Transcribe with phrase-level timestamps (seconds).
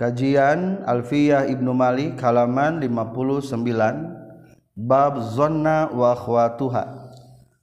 [0.00, 3.52] Kajian Alfiyah Ibnu Malik halaman 59
[4.72, 7.12] bab zonna wa khwatuha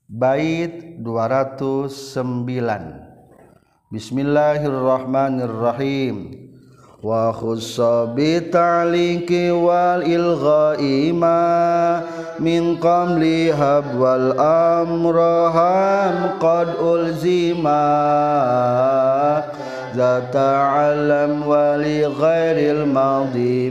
[0.06, 6.46] bait 209 Bismillahirrahmanirrahim.
[7.02, 11.42] Wa khussa bi ta'liqi wal ilgha'i ma
[12.38, 17.82] min qamli hab wal amraham qad ulzima
[20.34, 23.70] تعلم ولغير الماضي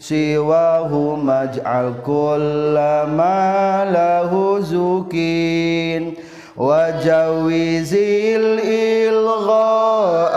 [0.00, 2.74] سواه مجعل كل
[3.16, 6.14] ما له زكين.
[6.56, 7.94] وجوز
[8.36, 10.36] الإلغاء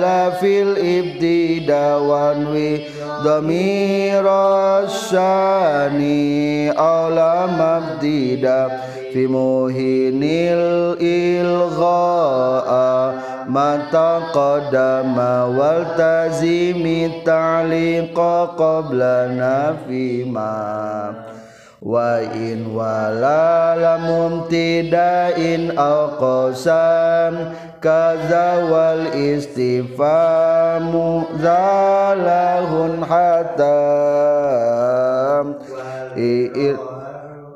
[0.00, 2.80] لا في الإبتداء وانوي
[3.22, 4.24] ضمير
[4.84, 8.80] الشاني أولى مبددا
[9.12, 10.22] في موهن
[11.02, 12.70] الإلغاء.
[13.48, 21.14] Mata qadama wal tazimi ta'liqa qabla nafima
[21.80, 27.34] wa in wala lam tidain aw qasam.
[27.76, 34.16] Kaza wal istifamu zalahun hatam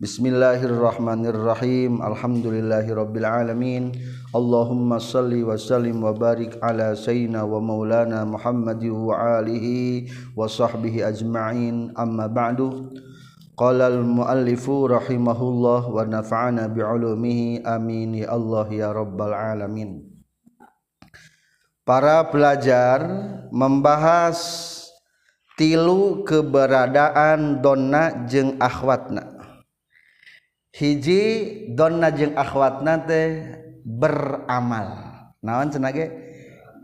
[0.00, 3.92] Bismillahirrahmanirrahim Alhamdulillahirabbil alamin
[4.32, 11.04] Allahumma salli wa sallim wa barik ala sayyidina wa maulana Muhammad wa alihi wa sahbihi
[11.04, 12.96] ajma'in amma ba'du
[13.58, 19.98] Qala al-muallifu rahimahullah wa nafa'ana bi'ulumihi amin ya Allah ya rabbal alamin
[21.82, 23.02] Para pelajar
[23.50, 24.38] membahas
[25.58, 29.26] tilu keberadaan donna jeung akhwatna.
[30.70, 31.24] Hiji
[31.74, 35.02] donna jeung akhwatna teh beramal.
[35.42, 35.90] Naon cenah?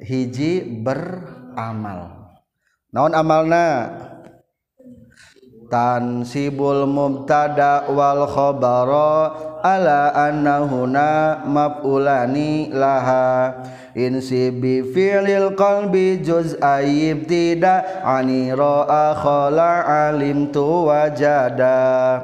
[0.03, 2.35] Hiji beramal.
[2.91, 3.65] Naon amalna?
[5.71, 9.33] Tansibul mubtada wal khabara
[9.65, 13.65] ala annahuna maf'ulani laha.
[13.95, 19.71] Insibi fi'lil qalbi juz ayib tidak ani ra'a khala
[20.11, 22.21] alim tu wajada.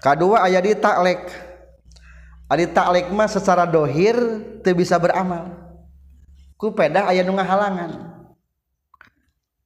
[0.00, 1.28] Kedua ayat di taklek
[2.48, 4.16] adi taklek mah secara dohir
[4.64, 5.52] teu bisa beramal.
[6.56, 8.16] Ku pedah aya nu halangan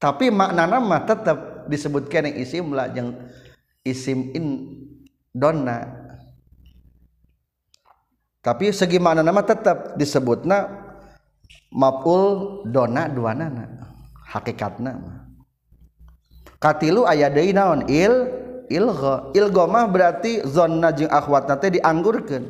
[0.00, 1.38] tapi maknana mah tetap
[1.68, 3.16] disebutkan yang isim lah yang
[3.84, 4.46] isim in
[5.34, 5.84] donna.
[8.40, 10.64] Tapi segi makna nama tetap disebutna
[11.68, 13.92] maful dona dua nana
[14.26, 14.96] hakikatna
[16.56, 18.32] katilu aya deui naon il
[18.72, 19.28] ilgha.
[19.36, 22.44] Ilgha mah berarti zonna jeung akhwatna teh dianggurkeun.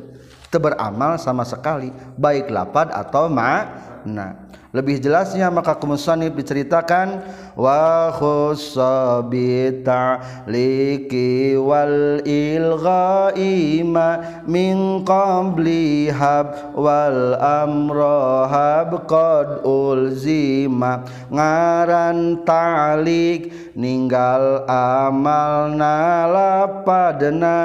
[0.51, 3.63] Teu beramal sama sekali baik lapad atau ma
[4.03, 4.40] nah
[4.71, 7.19] lebih jelasnya maka kumusannif diceritakan
[7.59, 10.03] wa khussabita
[10.47, 14.07] liki wal ilghaima
[14.47, 21.03] min qabli hab wal amrohab qad ulzima.
[21.27, 27.59] Ngaran ta'lik ninggal amal nalapadna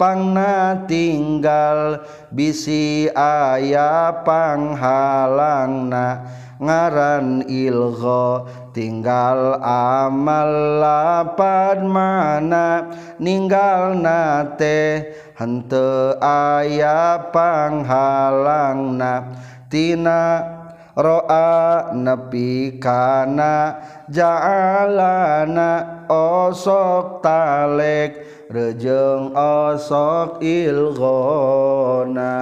[0.00, 2.00] pangna tinggal
[2.32, 6.24] bisi aya panghalangna
[6.56, 12.88] ngaran ilgho tinggal amal lapad mana
[13.20, 15.12] ninggal nate.
[15.36, 19.24] Hente aya panghalangna
[19.72, 20.59] tina
[21.00, 23.80] roa nepi kana
[24.12, 32.36] ja'alana osok talek rejeng osok ilghona.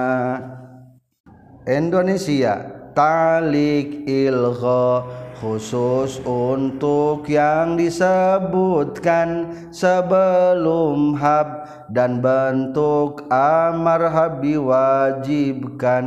[1.69, 5.05] Indonesia talik ilgha
[5.39, 11.63] khusus untuk yang disebutkan sebelum hab
[11.93, 16.05] dan bentuk amar hab diwajibkan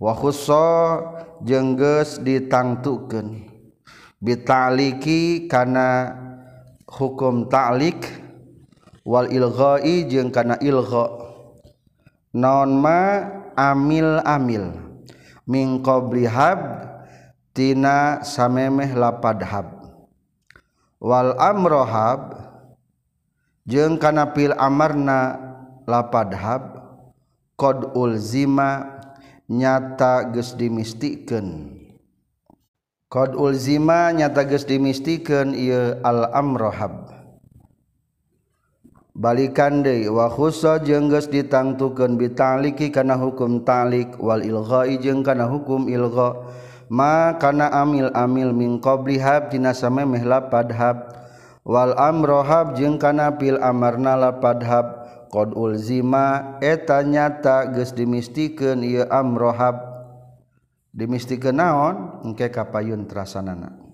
[0.00, 1.00] wahuso
[1.44, 3.46] jengges ditangtuken
[4.24, 6.16] bitaliki kana
[6.88, 8.22] hukum ta'lik.
[9.04, 11.12] Wal ilghai jeung kana ilgha.
[12.32, 13.20] Naon ma?
[13.52, 14.72] Amil amil.
[15.44, 16.88] Min qabli hab
[17.52, 19.68] tina samemeh lapad hab.
[21.04, 22.32] Wal amrohab
[23.68, 25.36] jeung kana pil amarna
[25.84, 26.62] lapad hab.
[27.60, 28.93] Qad ulzima
[29.48, 31.80] nyata geus dimistikeun
[33.12, 37.14] Qad ulzima nyata geus dimistikeun ieu al-amrohab
[39.14, 45.46] balikan deui wa khussa jeung geus ditangtukeun bitaliki kana hukum talik wal ilghai jeung kana
[45.46, 46.34] hukum ilgha.
[46.90, 51.16] Ma kana amil amil min qabli hab dina samemeh lapad hab.
[51.64, 55.03] Wal amrohab jeung kana pil amarna lapad hab.
[55.34, 59.82] Qad ulzima eta nyata geus dimistikeun ieu amrohab
[60.94, 62.22] dimistikeun naon?
[62.22, 63.84] Engke kapayun trasanana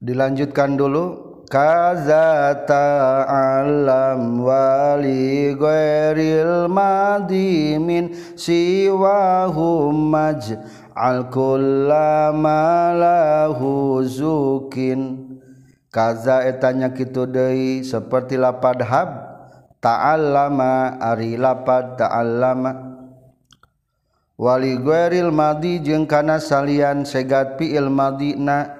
[0.00, 1.34] dilanjutkan dulu.
[1.46, 10.58] Kaza ta'allam wali ghairil madi min siwahum maj
[10.90, 15.22] al kullama lahu zukin.
[15.96, 19.25] Etanya gitu De seperti lapadhab taal
[19.86, 22.98] ta'allama ari lapad ta'allama.
[24.34, 28.74] Wali gueril madi jeung kana salian segat fi'il madina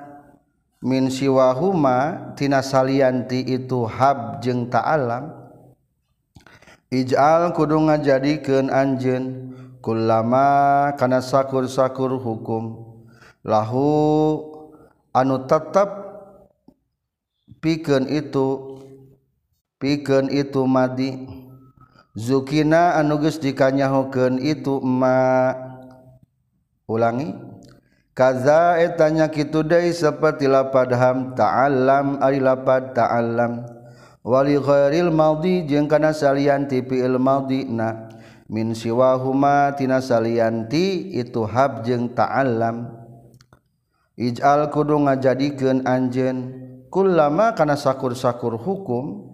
[0.82, 5.30] min siwahuma tina salianti itu hab jeung ta'alam
[6.90, 9.54] ij'al kudu ngajadikeun anjeun.
[9.78, 12.82] Kullama kana sakur-sakur hukum.
[13.46, 14.42] Lahu
[15.14, 15.86] anu tetep
[17.62, 18.75] pikeun itu.
[19.76, 21.28] piken itu madi
[22.16, 25.52] zukina anuges dikanyahukeun itu ma.
[26.86, 27.34] Ulangi.
[28.16, 33.68] Kaza etanya kitu deui seperti lapad ham ta'allam ari lapad ta'allam.
[34.24, 38.08] Wali ghairil madhi jeung kana salian ti fi'il madina
[38.48, 42.88] min siwahuma tina salianti itu hab jeung ta'allam.
[44.16, 46.38] Ij'al kudu ngajadikeun anjeun.
[46.88, 49.25] Kullama kana sakur-sakur hukum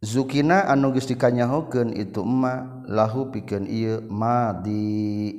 [0.00, 3.44] zukina anugestikanya hoken itu emma lahu pi
[4.08, 5.36] madi.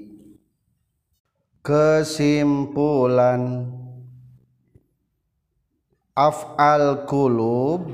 [1.62, 3.70] Kesimpulan.
[6.12, 7.88] Afalkulub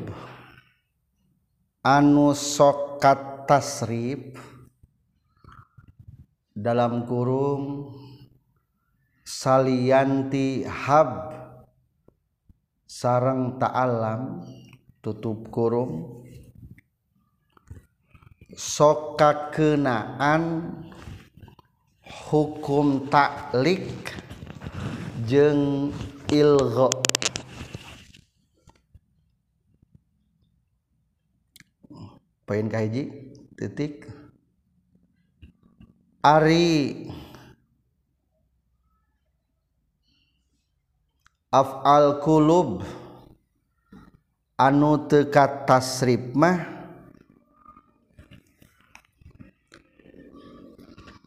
[1.86, 4.36] anu sokat tasrif
[6.52, 7.96] dalam kurung.
[9.28, 11.36] Salianti hab.
[12.88, 14.42] Sarang ta'alam.
[15.04, 16.27] Tutup kurung
[18.58, 20.74] soka kenaan
[22.02, 24.18] hukum taklik
[25.30, 25.94] jeng
[26.34, 27.06] ilgo
[32.50, 33.14] poin kahiji
[33.54, 34.10] titik.
[36.26, 37.08] Ari
[41.54, 42.82] afal kulub
[44.58, 46.77] anu teka tasrif mah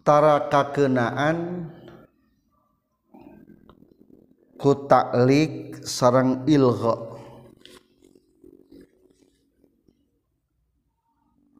[0.04, 1.68] tara kakenaan
[4.60, 7.08] ku taklik sarang ilgha.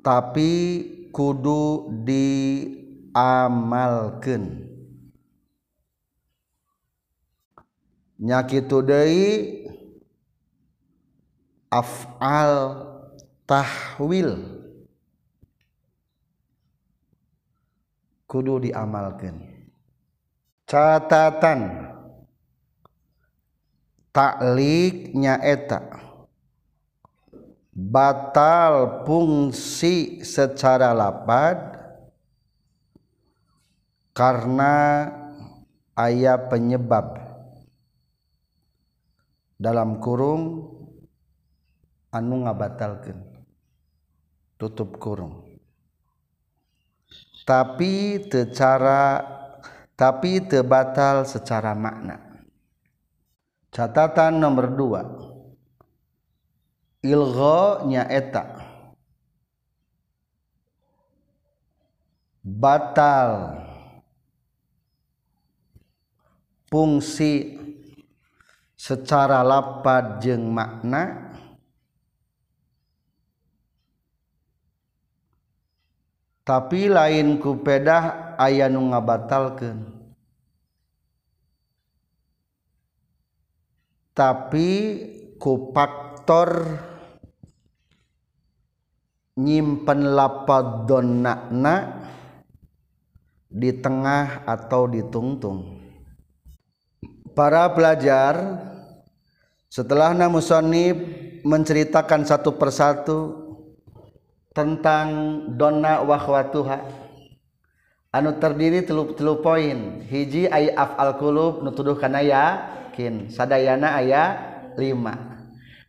[0.01, 0.53] Tapi
[1.13, 3.13] kudu diamalkan
[8.21, 9.17] nyaki today
[11.73, 12.53] afal
[13.49, 14.60] tahwil
[18.31, 19.43] kudu diamalkan
[20.71, 21.91] catatan.
[24.11, 25.87] Takliknya eta
[27.71, 31.79] batal fungsi secara lapad
[34.11, 35.07] karena
[35.95, 37.23] ayat penyebab.
[39.61, 40.75] Dalam kurung
[42.11, 43.21] anu ngabatalkan
[44.59, 45.50] tutup kurung
[47.45, 49.25] tapi secara
[50.01, 52.17] tapi terbatal secara makna.
[53.69, 55.03] Catatan nomor dua.
[57.05, 58.45] Ilgho nya eta.
[62.41, 63.61] Batal.
[66.71, 67.61] Fungsi
[68.79, 71.30] secara lapad jeung makna
[76.51, 79.87] tapi lain ku pedah aya nu ngabatalkeun.
[84.11, 84.69] Tapi
[85.39, 86.75] ku faktor
[89.39, 92.03] nyimpen lapad donnakna
[93.47, 95.79] di tengah atau ditungtung.
[97.31, 98.59] Para pelajar
[99.71, 100.99] setelah namusonib
[101.47, 103.40] menceritakan satu persatu
[104.51, 105.09] tentang
[105.55, 106.79] donna wakhwatuha.
[108.11, 110.03] Anu terdiri tilu-tilu poin.
[110.03, 113.31] Hiji ay afal qulub nu tuduh kana yakin.
[113.31, 114.23] Sadayana aya
[114.75, 115.15] lima.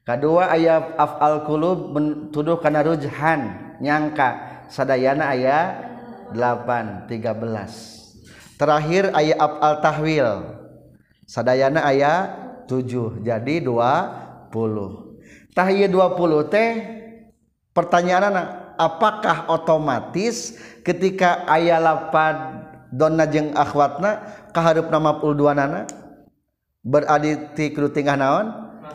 [0.06, 4.62] Kedua aya afal qulub nutuduh kana rujhan nyangka.
[4.70, 5.58] Sadayana aya
[6.30, 7.98] delapan tiga belas.
[8.62, 10.30] Terakhir aya afal tahwil.
[11.26, 12.14] Sadayana aya
[12.70, 14.14] tujuh jadi dua
[14.54, 15.18] puluh.
[15.58, 17.01] Tahiyya dua puluh teh
[17.72, 22.36] pertanyaan anak apakah otomatis ketika ayah lapad
[22.92, 24.20] donna jeng akhwatna
[24.52, 25.88] kaharup nama dua nana
[26.82, 28.50] berada ti kudu tingkah naon?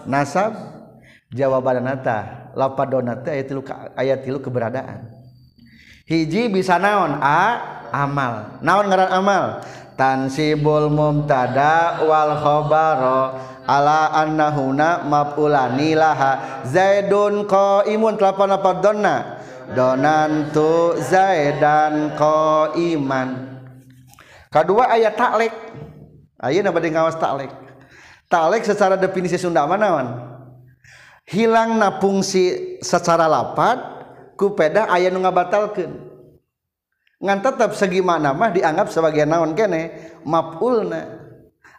[0.07, 0.75] Nasab.
[1.35, 3.63] Jawaban nata lapad donna teh ayat tilu
[3.99, 5.11] ayat tilu keberadaan.
[6.07, 7.19] Hiji bisa naon?
[7.19, 7.59] A
[7.91, 8.63] amal.
[8.63, 9.45] Naon ngaran amal?
[9.99, 13.23] Tansibul mumtada wal khobaro.
[13.67, 16.65] ala annahuna maf'ulani laha.
[16.65, 19.17] Zaidun qaimun kelapa apa donna?
[19.75, 23.59] Donantu zaidan qaiman.
[24.49, 25.53] Kedua ayat taklek.
[26.39, 27.51] Ah, Ayeuna bade ngawas taklek.
[28.31, 30.09] Taklek secara definisi Sunda mana man
[31.27, 33.83] hilang na fungsi secara lapat
[34.39, 36.15] ku peda aya nu ngabatalkeun.
[37.17, 40.15] Ngan tetap segi mana mah dianggap sebagai naon kene?
[40.23, 41.26] Maf'ulna.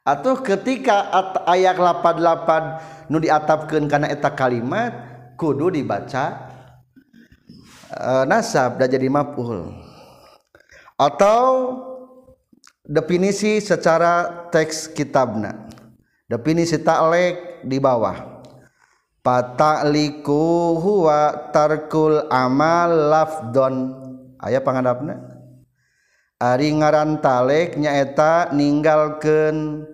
[0.07, 1.11] atau ketika
[1.43, 2.79] ayat lapad-lapad
[3.11, 4.95] nu diatapkan karena eta kalimat
[5.35, 6.47] kudu dibaca
[7.91, 9.75] e, nasab dan jadi maful.
[10.95, 11.75] Atau
[12.87, 15.67] definisi secara teks kitabna.
[16.31, 18.39] Definisi ta'lek di bawah.
[19.19, 23.75] Pataliku huwa tarkul amal lafdon.
[24.39, 25.37] Ayat pangadapna
[26.37, 29.85] ari ngaran talek nyaeta ninggalkan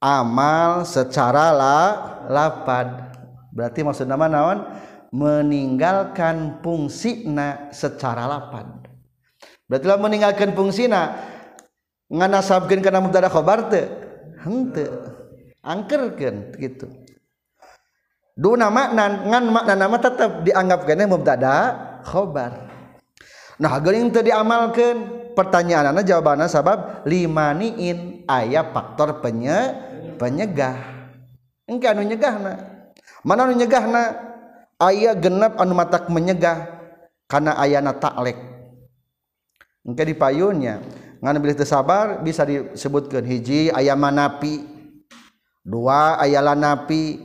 [0.00, 1.78] amal secara la
[2.26, 3.14] lapad.
[3.52, 4.64] Berarti maksudna naon?
[5.12, 8.88] Meninggalkan fungsina secara lapad.
[9.68, 11.14] Berarti lah meninggalkan fungsina
[12.10, 13.86] nganasabkeun kana mubtada khabar teu
[14.42, 14.90] henteu
[15.62, 16.90] angkerkeun gitu.
[18.34, 21.54] Duna makna ngan makna nama tetap dianggap kene mubtada
[22.06, 22.70] khobar.
[23.60, 24.24] Nah geuning teu
[25.34, 29.89] pertanyaan anak jawabannya sabab limaniin ayat faktor penye
[30.20, 30.76] penyegah.
[31.64, 32.60] Engke anu nyegahna.
[33.24, 34.28] Mana anu nyegahna?
[34.76, 36.68] Ayat genep anu matak menyegah
[37.24, 38.36] karena ayana taklek.
[39.80, 40.84] Engke di payunnya
[41.24, 44.64] ngan bilih sabar bisa disebutkan hiji ayat manapi
[45.64, 47.16] dua ayat lanapi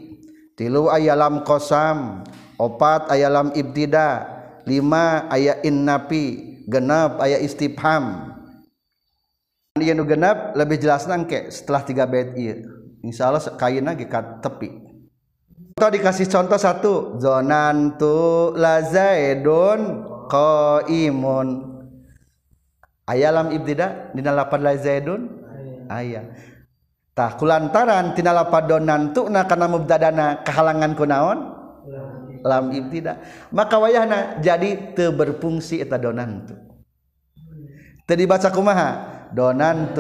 [0.55, 2.23] tilu ayalam kosam
[2.55, 4.31] opat ayalam ibtida.
[4.65, 8.33] Lima ayat innapi genap ayat istifham
[9.77, 12.63] dia nu genap lebih jelas nangke setelah tiga bait iya
[13.05, 14.09] insya Allah kaina ge
[14.41, 14.69] tepi.
[15.77, 16.93] Contoh dikasih contoh satu.
[17.21, 21.47] Zonantu lazaidun qaimun.
[23.05, 25.21] Ayalam ibtida dina lapan lazaidun
[25.85, 26.33] ayat
[27.15, 29.15] lantaran tindonan
[29.47, 31.39] karena mudadana kehalangan kunaon
[32.91, 33.23] tidak
[33.55, 36.43] maka wayahna jadi te berfungsi eta donan
[38.03, 38.89] tadi bacakumaha
[39.31, 39.95] donan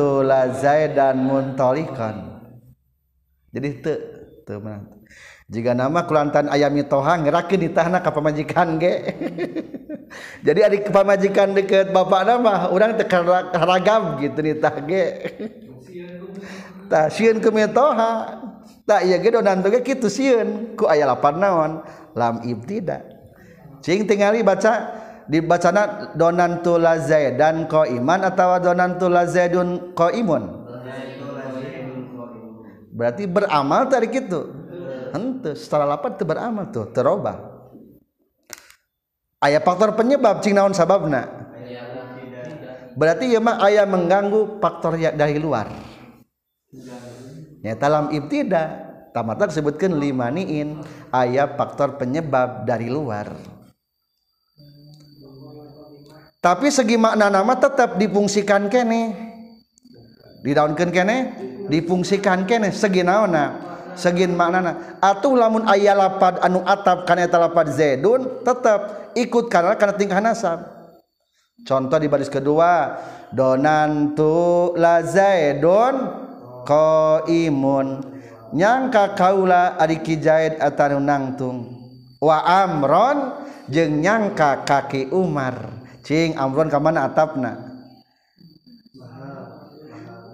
[0.91, 2.34] dan muntolikan
[3.55, 3.93] jadi te
[4.43, 4.83] teu menang.
[5.47, 8.93] Jika nama kulantan ayami toha ngerakin ditahna ke pamajikan ge.
[10.45, 15.05] Jadi adik pamajikan deket bapak nama orang tekar ragam gitu nitah ge.
[16.89, 18.41] Tah sieun ke metoha
[18.89, 20.73] tak iya ge donan ge kitu sieun.
[20.73, 21.71] Ku aya lapan naon?
[22.17, 23.05] Lam ibtida
[23.85, 24.97] cing tingali baca
[25.29, 30.64] dibacana donan tu lazaidan qaiman atawa donan tu lazaidun qaimun.
[32.95, 34.47] Berarti beramal tadi kitu
[35.11, 37.37] henteu setelah lapan teu beramal tuh terobah.
[39.43, 41.27] Aya faktor penyebab cing naon sababna?
[42.95, 45.67] Berarti ya mah aya mengganggu faktor dari luar.
[47.61, 50.79] Dalam ibtida tamata disebutkan lima niin
[51.11, 53.35] ayat faktor penyebab dari luar.
[56.39, 59.17] Tapi segi makna nama tetap difungsikan kene.
[60.45, 61.17] Didaunkan kene
[61.67, 64.99] difungsikan kene segi naona segin maknana.
[64.99, 70.19] Atuh lamun aya lapad anu atap kana eta lapad zaidun tetap ikut karena kana tingkah
[70.19, 70.67] nasab.
[71.65, 72.99] Contoh di baris kedua
[73.31, 75.95] donantu la zaidun
[76.67, 78.13] qaimun.
[78.55, 81.75] Nyangka kaula ari ki zaid atanu nangtung.
[82.21, 83.35] Wa amron
[83.71, 85.81] jeung nyangka kaki umar.
[86.05, 87.64] Cing amron ka mana atapna?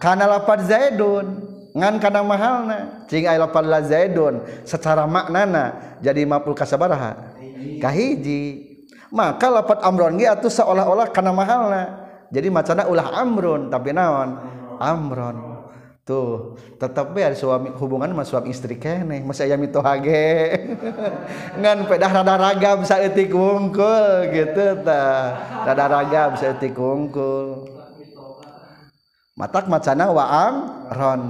[0.01, 1.47] Kana lapad zaidun.
[1.71, 3.07] Ngan kana mahalna.
[3.07, 4.43] Cing aya lapad la zaidun.
[4.67, 7.37] Secara maknana jadi mapul kasabaraha.
[7.79, 8.73] Kahiji.
[9.13, 11.83] Maka lapad amron ge atuh seolah-olah kana mahalna.
[12.31, 14.39] Jadi macana ulah amrun tapi naon?
[14.79, 15.51] Amron.
[16.01, 20.57] Tuh tetap ya suami hubungan sama suami istri kene masih ayam itu hage?
[21.61, 25.37] Ngan pedah rada raga bisa etik wungkul gitu ta.
[25.61, 27.70] Rada raga bisa etik wungkul
[29.35, 30.55] matak macana waam
[30.91, 31.23] ron.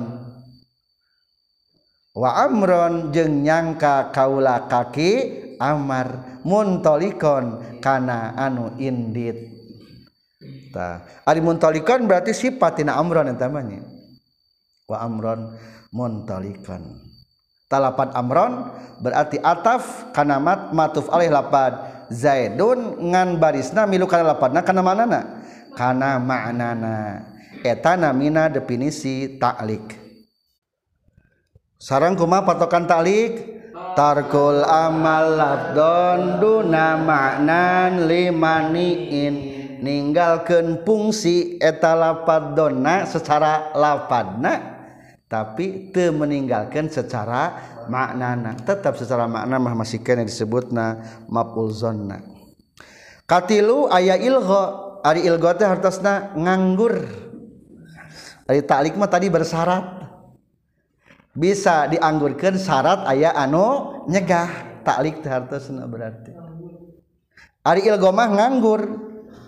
[2.11, 9.47] Waamron jeung nyangka kaula kaki Amar muntolikon kana anu indit.
[10.75, 11.05] Ta.
[11.23, 13.63] Ari muntolikon berarti sifat tina amron eta mah
[14.91, 15.55] wa amron
[15.93, 16.99] muntolikon
[17.71, 18.53] talapan amron
[18.99, 22.03] berarti ataf kana mat matuf alih lapad.
[22.11, 25.19] Zaidun ngan barisna milu kana lapadna kana manana?
[25.71, 27.23] Kana ma'nana.
[27.63, 29.97] etanamina definisi taklik
[31.81, 33.61] sarang kuma patokan taklik
[33.95, 39.59] tarkul amal lafdon duna maknan limaniin.
[39.81, 44.77] Ninggalkan fungsi eta lapad dona secara lapadna
[45.25, 47.49] tapi te meninggalkan secara
[47.89, 52.21] maknana tetap secara makna mah masih kena disebutna maful zonna.
[53.25, 57.09] Katilu aya ilgho ari ilgho teh hartosna nganggur.
[58.51, 60.03] Ari talik mah tadi bersyarat.
[61.31, 66.35] Bisa dianggurkan syarat ayah anu nyegah taklik hartosna berarti.
[67.63, 68.99] Ari ilgomah nganggur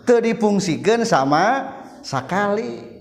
[0.07, 2.95] teu dipungsikeun sama sakali.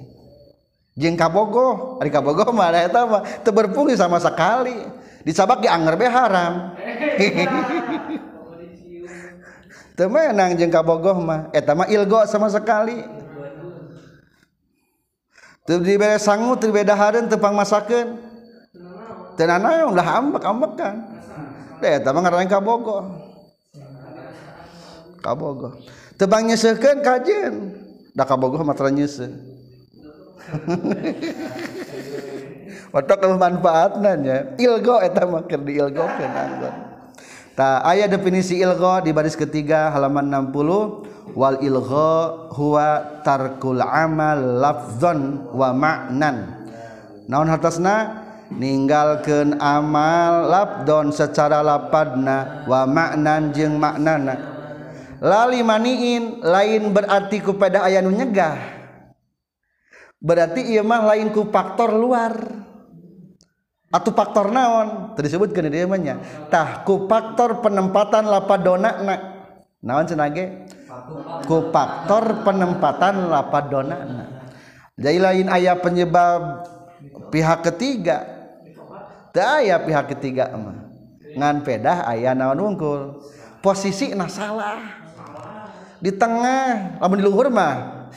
[0.98, 4.74] Jeung kabogoh, ari kabogoh mah eta mah teu berfungsi sama sekali.
[5.22, 6.74] Dicabak diangger be haram.
[9.94, 13.21] Teu menang jeung kabogoh mah eta mah ilgo sama sekali.
[15.66, 18.18] dibere sangu teu beda hareun teu pangmasakeun
[19.38, 20.42] teu nanaon ulah ambek
[20.74, 20.96] kan
[21.82, 22.98] eta mah ngaranna kabogo
[25.22, 25.78] kabogo
[26.18, 26.98] teu bang kajen.
[27.02, 27.54] kajeun
[28.12, 29.32] da kabogo mah nyese.
[32.92, 34.52] Watak leuh manfaatna nya.
[34.60, 36.74] Ilgo eta mah keur diilgokeun anggon.
[37.56, 45.50] Tah aya definisi ilgo di baris ketiga halaman 60 wal ilgo huwa tarkul amal lafzon
[45.52, 46.36] wa ma'nan.
[47.28, 54.52] Naon hartosna ninggalkeun amal labdon secara lapadna wa ma'nan jeung maknana.
[55.22, 58.58] Lali maniin lain berarti kepada aya nu nyegah.
[60.22, 62.34] Berarti ia mah lain ku faktor luar.
[63.92, 65.12] Atau faktor naon?
[65.20, 66.00] Disebutkan dia mah
[66.48, 69.14] tah ku faktor penempatan lapadona na
[69.82, 70.64] naon cenage
[71.48, 74.42] ku faktor penempatan lapadona na
[75.02, 76.68] jadi lain ayah penyebab
[77.32, 78.28] pihak ketiga.
[79.32, 80.92] Teu aya pihak ketiga mah.
[81.32, 83.24] Ngan pedah ayah naon wungkul.
[83.64, 85.00] Posisi nah salah.
[86.02, 88.10] Di tengah lamun di luhur mah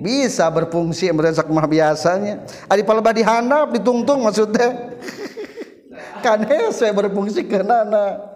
[0.00, 2.48] bisa berfungsi meresak mah biasanya.
[2.72, 4.96] Ari palebah dihandap ditungtung maksudnya.
[6.24, 8.32] Kan saya berfungsi ke nana.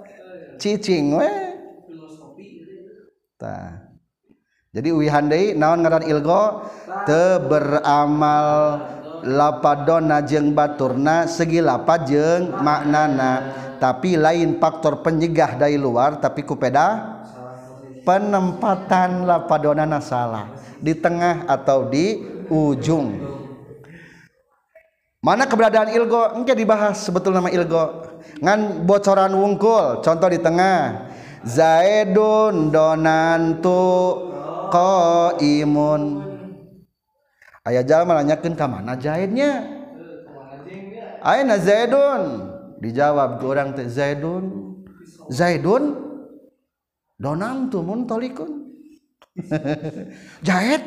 [0.61, 1.31] Cicing we.
[3.39, 3.88] Tah
[4.69, 6.69] jadi wihandai naon ngaran ilgo?
[7.09, 8.49] Te beramal
[9.25, 13.65] lapadona jeung baturna segi lapad jeung maknana.
[13.81, 17.17] Tapi lain faktor penyegah dari luar tapi kupeda
[18.05, 20.53] penempatan lapadona salah.
[20.85, 22.21] Di tengah atau di
[22.53, 23.25] ujung.
[25.25, 26.37] Mana keberadaan ilgo?
[26.37, 28.05] Engke dibahas sebetul nama ilgo.
[28.45, 30.05] Ngan bocoran wungkul.
[30.05, 31.09] Contoh di tengah.
[31.47, 34.28] Zaidun donantu
[34.71, 36.03] qaimun.
[37.69, 39.65] Aya jalma nanyakeun ka mana zaidnya?
[41.21, 42.49] Aina zaidun?
[42.79, 44.79] Dijawab ku urang teh zaidun
[45.29, 46.09] zaidun?
[47.19, 48.71] Donantu muntolikun.
[50.47, 50.83] Jahit?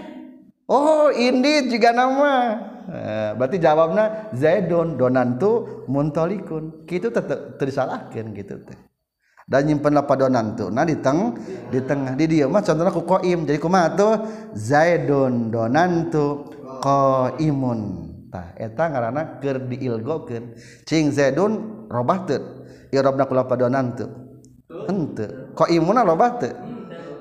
[0.72, 2.34] Oh ini juga nama.
[2.88, 6.88] Eh, berarti jawabnya zaidun donantu muntolikun.
[6.88, 7.12] Gitu
[7.60, 8.90] tersalahkan gitu teh.
[9.52, 11.36] dan nyimpenlah padonan tuh nah di teng
[11.68, 14.14] di tengah di dia mah contohnya ku koim jadi kumaha tuh
[14.56, 16.48] zaidun donan tuh
[16.80, 20.56] koimun tah eta ngaranna keur diilgokeun.
[20.88, 22.40] Cing zaidun robah teu.
[22.96, 24.10] Irobna kula padonan tuh
[24.88, 25.52] henteu.
[25.54, 26.56] Koimuna robah teu.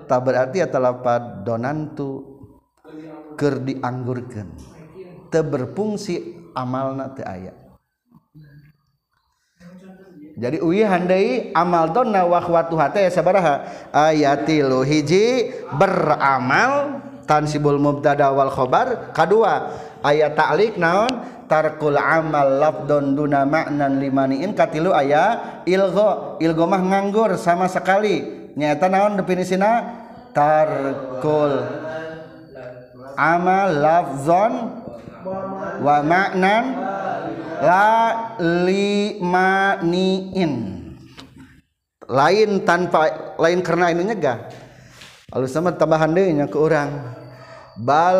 [0.06, 2.14] Tah berarti eta lapad donan tuh
[3.34, 4.48] keur dianggurkeun.
[5.28, 7.59] Teu berfungsi amalna teu aya.
[10.40, 10.56] jadi
[10.88, 12.24] handai amal donna
[13.12, 13.60] sabaraha?
[13.92, 19.12] ayatilu hiji beramal tansibul mubtada wal khobar.
[19.12, 19.68] Kedua
[20.00, 21.12] ayat ta'lik naon?
[21.44, 24.56] Tarkul amal lafdon duna maknan limaniin.
[24.56, 28.48] Katilu ayat ilgo ilgo mah nganggur sama sekali.
[28.56, 30.00] Nyata naon definisina?
[30.32, 31.68] Tarkul
[33.12, 34.52] amal lafzon
[35.84, 36.64] wa maknan
[37.60, 37.88] la
[38.66, 40.52] limaniin
[42.10, 44.50] lain tanpa lain karena ini nyegah.
[45.30, 46.90] Lalu sama tambahan dehnya ke orang.
[47.78, 48.18] Bal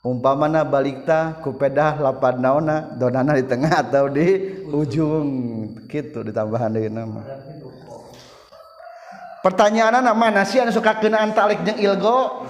[0.00, 5.28] umpamana balikta kupedah lapan naona donana di tengah atau di ujung.
[5.84, 7.20] Gitu ditambahan deh nama.
[9.44, 12.46] Pertanyaan nama mana sih anu suka kenaan talik jeung ilgo?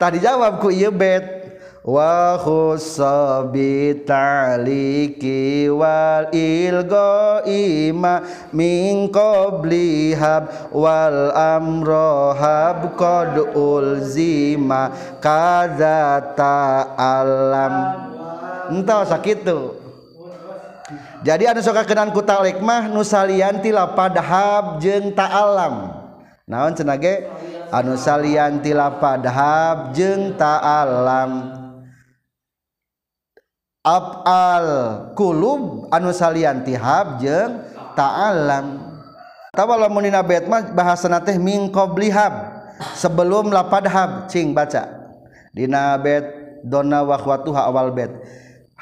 [0.00, 1.41] Tadi jawab ku ieu bet.
[1.82, 8.22] Wa khussa bi ta'liqi wal ilghaima
[8.54, 17.74] min qabli hab wal amro hab qad ulzima kadza ta'alam
[18.70, 19.74] entah sakitu
[21.26, 25.98] jadi anu soka kenan ku ta'liq mah nu salianti lapad hab jeung ta'alam
[26.46, 27.26] naon cenah ge?
[27.72, 31.61] Anu salianti lapad hab jeung ta'alam
[33.82, 37.62] afalkulub anu salian tihab jeung
[37.98, 38.94] ta'alam.
[39.52, 42.32] Tawa lamun dina bait mah bahasana teh min qablihab
[42.96, 44.88] sebelum lapadhab cing baca.
[45.52, 46.24] Dina bait
[46.64, 48.08] dona wakhwatuha awal bait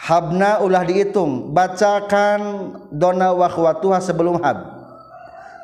[0.00, 4.56] habna ulah dihitung bacakan dona wakhwatuha sebelum hab.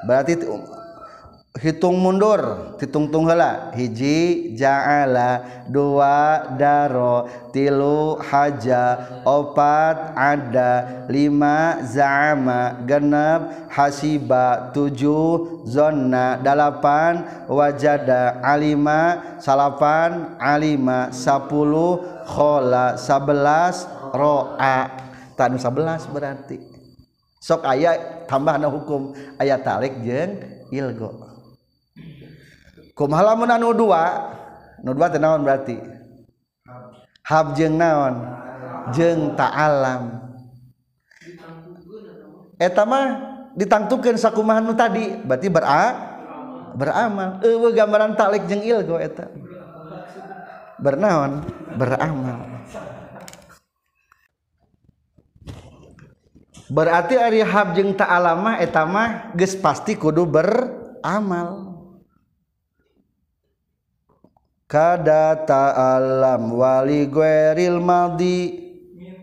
[0.04, 0.44] Berarti
[1.60, 3.72] hitung mundur hitung tunggala.
[3.72, 17.24] Hiji ja'ala dua daro tilu haja opat ada lima za'ama genep hasiba tujuh zonna dalapan
[17.48, 25.08] wajada alima salapan alima sepuluh khola sebelas ro'a.
[25.36, 26.56] Tanu sebelas berarti.
[27.44, 29.12] Sok ayat tambah hukum.
[29.36, 30.40] Ayat talik jeng
[30.72, 31.25] ilgo
[32.96, 34.32] kumhalamun anu dua
[34.80, 35.76] nu dua teh naon berarti?
[37.28, 38.24] Hab jeung naon?
[38.96, 40.24] Jeung ta'alam
[42.56, 43.06] eta mah
[43.52, 45.84] ditangtukeun sakumaha nu tadi berarti bera
[46.76, 47.40] beramal.
[47.44, 49.28] Eueuh gambaran talik jeung ilgo eta.
[50.76, 51.40] Bernaon?
[51.76, 52.40] Beramal.
[56.66, 61.65] Berarti ari hab jeung ta'alam mah eta mah geus pasti kudu beramal.
[64.66, 68.66] Kada ta'alam wali gueril maldi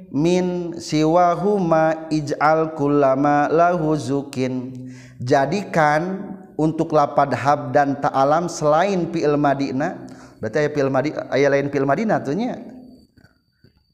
[0.07, 4.71] min siwahuma ij'al kullama lahu zukin.
[5.19, 10.03] Jadikan untuk lapad hab dan ta'alam selain fi'il madina
[10.39, 12.59] berarti aya fi'il madina aya lain fi'il madina tuh nya.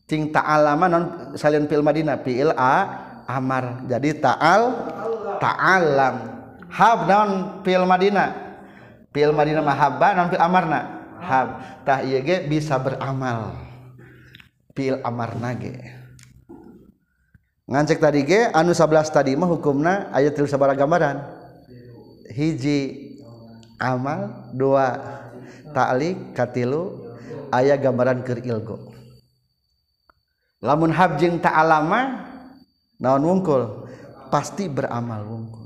[0.09, 1.03] Ting ta'alama non
[1.37, 2.73] salian fi'il madina fi'il a
[3.29, 3.85] amar.
[3.89, 4.61] Jadi ta'al
[5.41, 6.15] ta'alam.
[6.69, 7.29] Hab non
[7.65, 8.33] fi'il madina
[9.13, 12.01] fi'il madina mahabba non fi'il amarna habtah
[12.47, 13.55] bisa beramal.
[14.73, 15.99] Pil amar nage
[17.69, 21.21] ngancek tadi ge anu 11 tadi mah hukumna aya tilu sabara gambaran.
[22.33, 23.13] Hiji
[23.77, 24.49] amal.
[24.57, 24.97] Dua
[25.71, 27.13] taklik katilu
[27.53, 28.77] aya gambaran keur ilgo.
[30.65, 32.25] Lamun habjing ta'alama
[32.97, 33.87] naon wungkul?
[34.33, 35.58] Pasti beramal wungkul.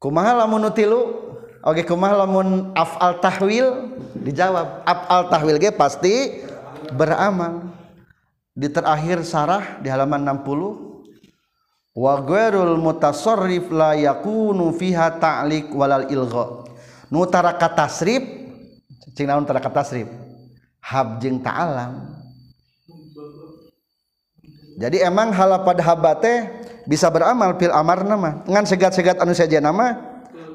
[0.00, 1.32] kumaha lamun tilu?
[1.66, 3.96] Oke kumaha lamun afal tahwil?
[4.22, 6.42] Dijawab afal tahwil ge pasti
[6.94, 7.74] beramal.
[8.56, 16.64] Di terakhir sarah di halaman 60 wa ghairul mutasarrif la yakunu fiha ta'liq walal ilgha.
[17.12, 18.24] Nu taraka tasrif
[19.12, 20.08] cing naon taraka tasrif?
[20.80, 22.16] Hab jeung ta'alam.
[24.76, 26.52] Jadi emang halapad habate
[26.86, 28.40] bisa beramal pil amar nama.
[28.46, 29.98] Ngan segat-segat anu saja nama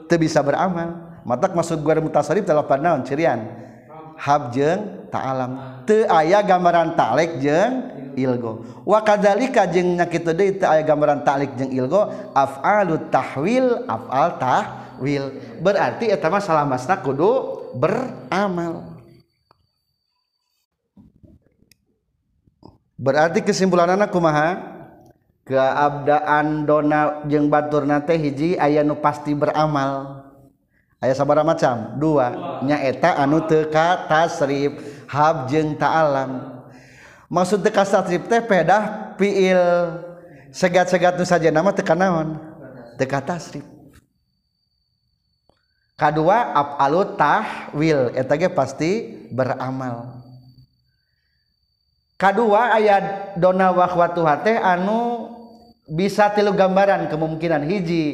[0.08, 1.12] teu bisa beramal.
[1.22, 3.46] Matak maksud gua mutasarif telah naon cirian?
[4.17, 7.74] Hab jeung ta'alam teu aya gambaran ta'lek jeung
[8.17, 8.65] ilgo.
[8.88, 15.24] Wa kadzalika jeung nyakitu deui teu aya gambaran ta'lek jeung ilgo af'alut tahwil af'al tahwil.
[15.62, 18.88] Berarti eta mah salamasna kudu beramal.
[23.02, 24.81] Berarti kesimpulan anak kumaha
[25.51, 30.23] keabdaan dona jeung batur nate hiji aya nu pasti beramal.
[31.03, 31.99] Aya sabara macam?
[31.99, 34.79] Dua nyaeta anu teka tasrif
[35.11, 36.61] hab jeung ta'alam
[37.31, 39.59] maksud teka tasrif teh pedah piil
[40.51, 42.37] segat-segat nu saja nama teka naon?
[42.99, 43.65] Teka tasrif.
[45.95, 48.91] Kedua apalu tahwil eta ge pasti
[49.29, 50.21] beramal.
[52.17, 55.29] Kedua ayat dona wakwatu hate anu
[55.91, 58.06] bisa tilu gambaran kemungkinan hiji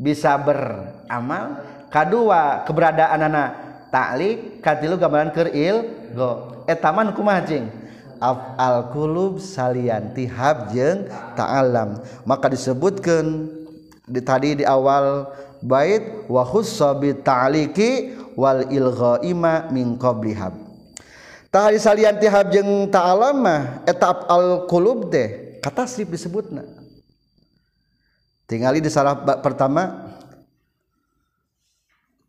[0.00, 1.60] bisa beramal.
[1.92, 3.48] Kedua keberadaan anak
[3.92, 5.84] taklik katilu gambaran keril
[6.16, 6.64] go.
[6.64, 7.68] Eh, Etaman kumajing
[8.20, 12.00] afal kulub salianti habjeng ta'alam.
[12.28, 13.48] Maka disebutkan
[14.04, 15.32] di, tadi di awal
[15.64, 20.52] bait wa khussa bi ta'liki wal ilghaima min qabli hab.
[21.48, 26.77] Tah salianti habjeng ta'alam mah eta al kulub teh kata sip disebutna.
[28.48, 29.12] Tingali di salah
[29.44, 30.08] pertama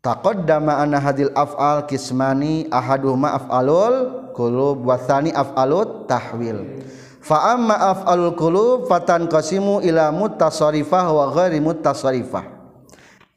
[0.04, 6.84] taqaddama anna hadil af'al kismani ahaduhuma af'alul qulub wa tsani af'alut tahwil.
[7.20, 12.44] Fa amma af'alul qulub fatan qasimu ila muttasarrifah wa ghairi muttasarrifah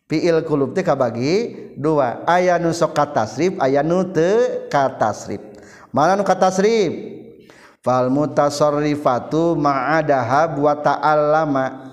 [0.07, 5.39] fi'il qulub teh kabagi dua aya nu sok katasrif aya nu teu katasrif.
[5.91, 7.11] Mana nu katasrif?
[7.83, 11.92] Fal mutasarrifatu ma'adahab wa ta'allama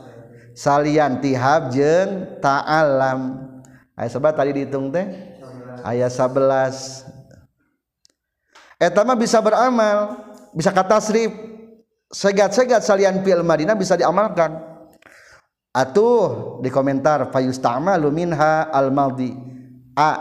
[0.61, 3.49] salian tihab jeung ta'allam
[3.96, 5.09] ayat sebat tadi dihitung teh?
[5.81, 7.09] Ayat 11
[8.77, 10.20] etama bisa beramal
[10.53, 11.33] bisa kata tasrif
[12.12, 14.68] segat-segat salian fil Madinah bisa diamalkan.
[15.73, 19.33] Atuh di komentar fayusta'malu minha al maldi
[19.96, 20.12] a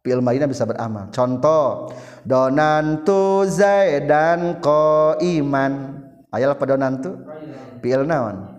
[0.00, 1.12] fil Madinah bisa beramal.
[1.12, 1.92] Contoh
[2.24, 6.00] donantu zaidan ko iman
[6.32, 7.20] ayat apa donantu?
[7.84, 8.53] Fil naon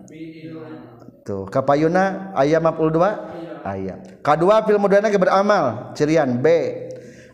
[1.26, 5.90] tuh kapayuna ayat 52 ayat kedua fil mudhari beramal.
[5.98, 6.38] Cirian.
[6.38, 6.46] B.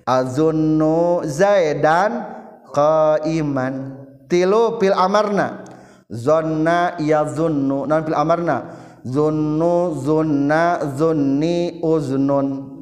[0.08, 2.24] Azunnu zaidan
[2.72, 4.00] qaiman.
[4.26, 5.68] Tilu fil amarna.
[6.08, 7.84] Zonna yazunnu.
[7.84, 8.56] Non fil amarna.
[9.04, 12.72] Zunnu zunna zunni uznun.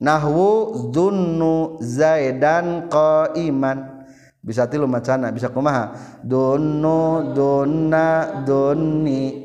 [0.00, 0.48] Nahwu
[0.90, 4.08] zunnu zaidan qaiman.
[4.44, 5.96] Bisa tilu macana bisa kumaha?
[6.20, 9.43] Dunnu dunna dunni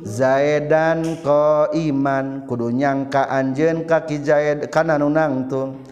[0.00, 5.84] Zaedan ko iman kudu nyangka anjen kaki Zaid kana nu nangtung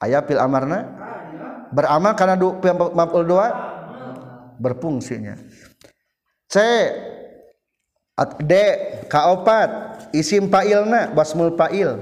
[0.00, 0.84] aya fil amarna?
[1.72, 2.56] Beramal kana du
[2.92, 3.48] maf'ul dua?
[4.60, 5.40] Berfungsinya
[6.50, 6.56] C
[8.44, 8.52] D
[9.08, 9.70] kaopat
[10.12, 11.96] isim fa'ilna basmul fa'il.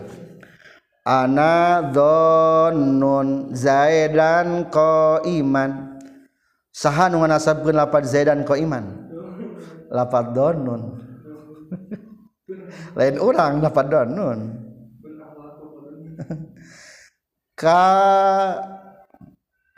[1.07, 5.97] Ana dhannun zaidan ko iman
[6.69, 9.09] saha nu ngasabkeun lapat zaidan ko iman
[9.89, 11.08] lapat dhannun
[12.99, 14.41] lain orang dapat donun
[17.61, 17.83] ka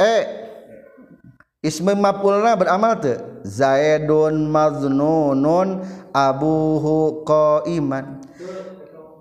[0.01, 3.21] eh, e ismi mafulna beramal teu?
[3.41, 5.81] Zaidun maznunun
[6.13, 8.21] abuhu qaiman.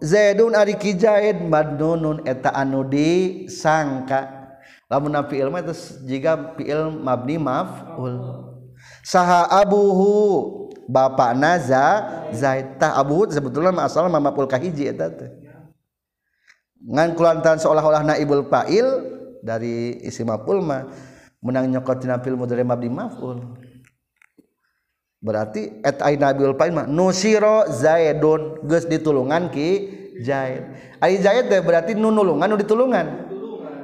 [0.03, 4.51] Zaidun ari ki zaid madnunun eta anu disangka.
[4.91, 5.63] Lamun fi'il mah
[6.03, 8.15] jika fi'il mabni maf'ul.
[9.03, 11.85] Saha abuhu bapak naza
[12.33, 15.29] Zaid tah Abu Hud sebetulnya asal mamapul kahiji eta teh.
[16.81, 18.87] Ngan kulantaran seolah-olah naibul fa'il
[19.45, 20.89] dari isi maf'ul mah
[21.45, 23.37] menang nyokotina fil mudhari mabni maf'ul.
[25.19, 30.75] Berarti et ai naibul fa'il mah nusiro zaidun geus ditulungan ki Zaid.
[30.99, 33.07] Ai Zaid teh berarti nu nulungan nu ditulungan.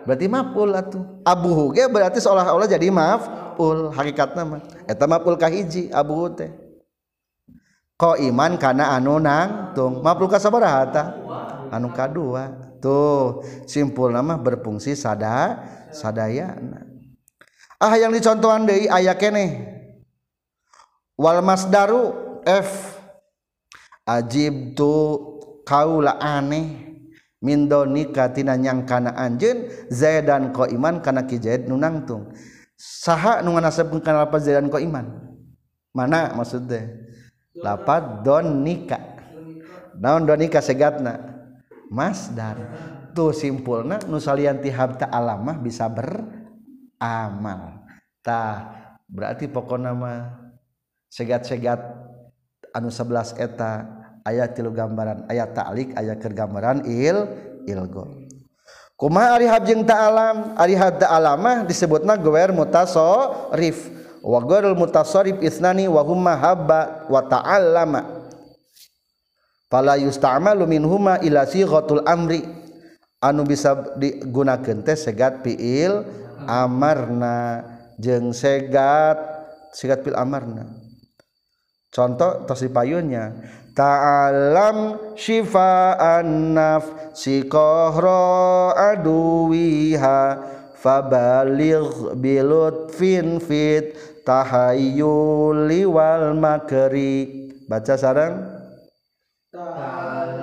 [0.03, 1.03] Berarti maf'ul atuh.
[1.23, 4.61] Abu ge berarti seolah-olah jadi maf'ul hakikatna mah.
[4.87, 6.64] Eta maf'ul kahiji abu teh
[7.95, 11.03] ko iman karena anu nangtung makhluk sabaraha harta?
[11.71, 12.75] Anu kadua.
[12.84, 16.86] Tuh simpul nama berfungsi sada sadayana.
[17.81, 19.63] Ah yang dicontohan deui aya keneh
[21.17, 22.13] wal masdaru
[22.45, 22.93] f.
[24.05, 24.93] Ajib tu
[25.65, 26.93] kaula aneh
[27.41, 32.29] min donika tina nyangkana anjeun zaidan ko iman kana ki zaid nu nangtung
[32.77, 35.25] saha nu ngasabkeun kana lafaz zaidan ko iman?
[35.89, 36.86] Mana maksudnya
[37.59, 39.15] lapat don nikah
[39.99, 41.35] naon don nikah segatna?
[41.85, 42.57] Masdar
[43.15, 47.85] tuh simpulna nusalianti habta alamah bisa beramal.
[48.25, 48.73] Tah
[49.05, 50.33] berarti pokok nama
[51.13, 51.79] segat-segat
[52.75, 53.71] anu 11 eta
[54.27, 57.15] ayat tilu gambaran ayat ta'lik ayat kergambaran il
[57.69, 58.27] ilgo
[58.99, 63.94] kuma ari hab jeung ta'alam ari hab ta'alamah disebutna gewer mutasorif
[64.25, 68.25] wagorul mutasarrif isnani wa huma habba wa ta'allama.
[69.69, 72.41] Fala yusta'malu min huma ila sighatul amri.
[73.21, 76.01] Anu bisa digunakeun teh segat fiil
[76.49, 77.61] amarna.
[78.01, 79.21] Jeung segat
[79.77, 80.65] segat fiil amarna.
[81.93, 83.39] Contoh tos dipayunnya
[83.71, 90.19] ta'alam syifa'an naf si kohro aduwiha
[90.79, 98.41] fabaligh bilutfin fit tahayyuli wal makri baca sarang
[99.53, 100.33] wal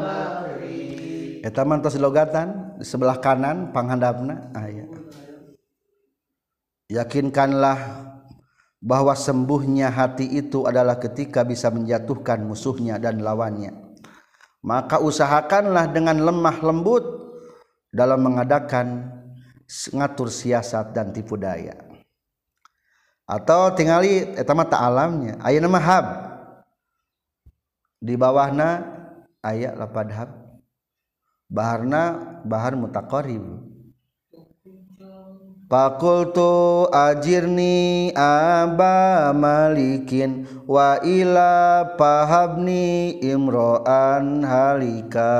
[0.00, 1.62] makri eta
[2.00, 2.48] logatan
[2.80, 4.56] di sebelah kanan panghandapna.
[4.56, 4.88] Aya
[6.88, 8.09] yakinkanlah
[8.80, 13.76] bahwa sembuhnya hati itu adalah ketika bisa menjatuhkan musuhnya dan lawannya.
[14.64, 17.04] Maka usahakanlah dengan lemah lembut
[17.92, 19.08] dalam mengadakan
[19.68, 21.76] ngatur siasat dan tipu daya.
[23.28, 26.06] Atau tinggali eta mata alamnya aya nama hab.
[28.00, 28.84] Di bawahna
[29.44, 30.30] ayat lapad hab.
[31.50, 32.02] Baharna
[32.46, 33.42] bahar mutaqarrib
[35.70, 45.30] Fakultu ajirni aba malikin wa ila pahabni imro'an halika.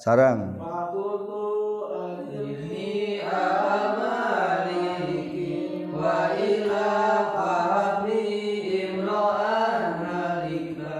[0.00, 0.56] Sarang.
[0.56, 1.44] Fakultu
[1.92, 6.88] ajirni aba malikin wa ila
[7.36, 8.24] pahabni
[8.80, 10.96] imro'an halika.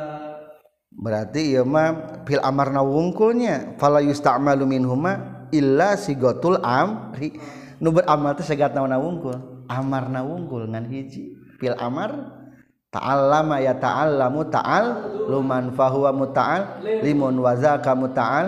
[0.92, 8.46] Berarti ieu mah fil amarna wungkulnya fala yusta'malu minhuma illa sigotul amri nu beramal teh
[8.46, 9.36] segat naon wungkul
[9.68, 11.36] amar na wungkul ngan hiji.
[11.58, 12.14] Fil amar
[12.88, 14.84] ta'allama ya ta'allamu ta'al
[15.28, 18.46] luman fahuwa muta'al limun wa zaka muta'al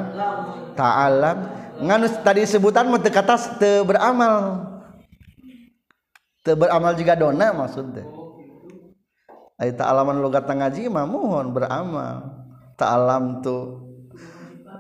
[0.75, 1.38] ta'allam.
[1.81, 4.66] Ngan tadi sebutan mah teu kata teu beramal.
[6.40, 8.09] Teu beramal juga dona maksudnya
[9.61, 12.33] Ai ta'alaman logat ngaji mah mohon beramal.
[12.81, 13.77] Ta'alam tu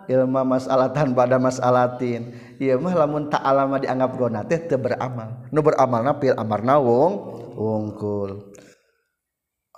[0.08, 5.48] ilma mas'alatan pada mas'alatin iya mah lamun ta'alama dianggap gona teh teu beramal.
[5.48, 7.12] Nu beramalna pil amarna wong
[7.56, 8.52] wungkul.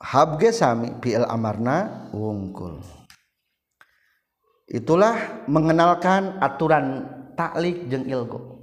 [0.02, 2.82] Habge sami pil amarna wungkul.
[4.66, 7.06] Itulah mengenalkan aturan
[7.38, 8.58] taklik jeung ilgo.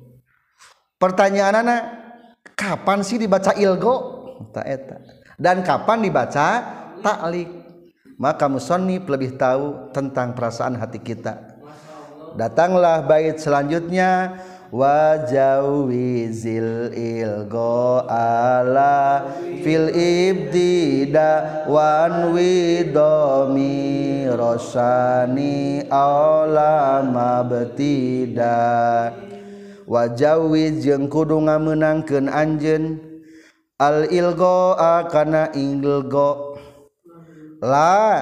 [1.00, 1.82] Pertanyaan anak
[2.60, 3.96] kapan sih dibaca ilgo?
[4.52, 4.98] Tak eta.
[5.40, 6.48] Dan kapan dibaca
[7.00, 7.48] taklik?
[8.20, 11.59] Maka musonif lebih tahu tentang perasaan hati kita
[12.36, 14.38] datanglah bait selanjutnya.
[14.70, 16.14] Wajawizil
[16.94, 19.26] ilgo ala
[19.66, 28.62] fil ibtida wan widomi rosani aula mabtida.
[29.90, 33.02] Wajawiz jeung kudu ngamenangkeun anjeun.
[33.82, 36.62] Al ilgo akana ilgo.
[37.58, 38.22] La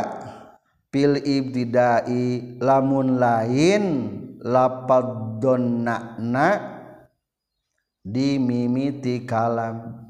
[0.87, 3.83] pil ibtidai lamun lain
[4.41, 6.49] lapad donna'na
[8.01, 10.07] dimimiti kalam.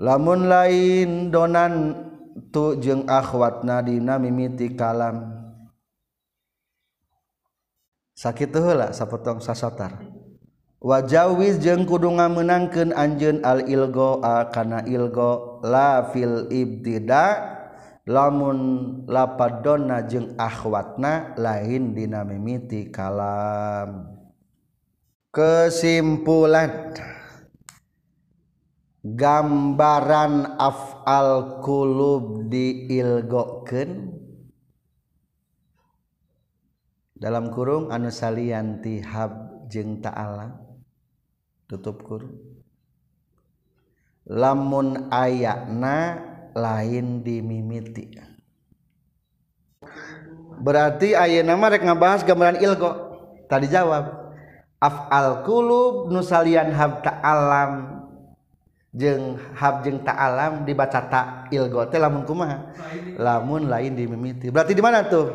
[0.00, 1.92] Lamun lain donan
[2.48, 5.28] tu jeung akhwatna dina mimiti kalam.
[8.16, 9.96] Sakit heula sapotong sasotar
[10.80, 17.59] wajawiz jeung kudu ngamenangkeun anjeun al ilgo al kana ilgo la fil ibtida
[18.10, 18.58] lamun
[19.06, 24.18] lapadonna jeung akhwatna lain dina mimiti kalam.
[25.30, 26.98] Kesimpulan.
[29.00, 34.18] Gambaran afal kulub diilgokeun.
[37.16, 40.52] Dalam kurung anu salianti hab jeung ta'ala.
[41.70, 42.34] Tutup kurung.
[44.28, 48.16] Lamun ayakna lain dimimiti.
[50.60, 52.92] Berarti ayat nama rek ngebahas gambaran ilgo.
[53.48, 54.34] Tadi jawab
[54.78, 58.02] afal kulub nusalian hab ta'alam
[58.92, 62.70] jeng hab jeng ta'alam dibaca ta ilgo teh lamun kumaha?
[63.16, 64.52] Lamun lain dimimiti.
[64.52, 65.32] Berarti di mana tuh?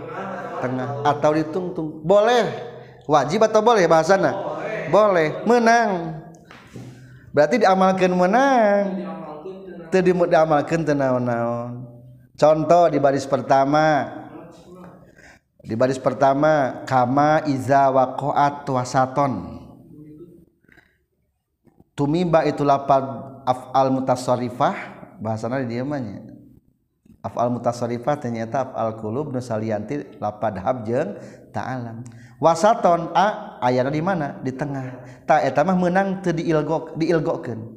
[0.61, 2.05] Tengah atau ditungtung?
[2.05, 2.73] Boleh.
[3.05, 4.55] Wajib atau boleh bahasana
[4.89, 5.43] boleh.
[5.43, 6.21] Menang.
[7.35, 8.83] Berarti diamalkan menang.
[9.91, 11.85] Diamalkan tenaon-naon
[12.35, 14.11] contoh di baris pertama.
[15.65, 19.65] Di baris pertama kama iza waqa'at wasaton
[21.97, 23.01] tumiba itu lapad
[23.49, 24.77] af'al mutasarrifah
[25.17, 25.87] bahasana di dieu
[27.25, 31.17] af'al mutasarrifah ternyata af'al qulub nu salianti lapad hab jeung
[31.49, 32.05] ta'alam.
[32.37, 34.37] Wasaton a ayana di mana?
[34.45, 35.01] Di tengah.
[35.25, 37.74] Ta eta mah meunang teu diilgok diilgokeun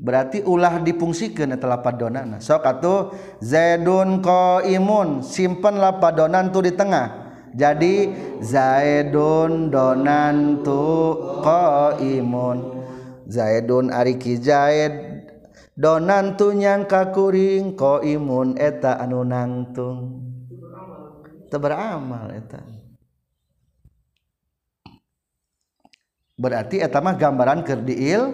[0.00, 3.00] berarti ulah dipungsikan telapat donana sok atuh
[3.44, 7.28] zaidun qaimun simpen lapat donan tu di tengah.
[7.50, 12.78] Jadi zaidun donan tu qaimun.
[13.26, 14.94] Zaidun ari ki zaid
[15.74, 20.30] donan tu nyangka kuring qaimun eta anu nangtung.
[21.50, 22.62] Beramal eta.
[26.38, 28.30] Berarti eta mah gambaran keur diil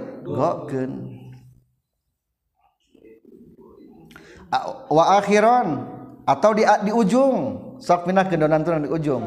[4.92, 5.86] wa akhiron
[6.26, 7.64] atau di di ujung.
[7.76, 9.24] Sok pindah ke donan di ujung.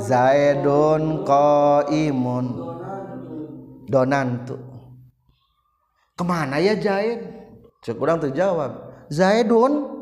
[0.00, 2.46] Zaidun qaimun.
[3.84, 4.74] Donantu
[6.18, 7.20] kemana ya zaid?
[7.84, 9.92] Cek kurang terjawab zaidun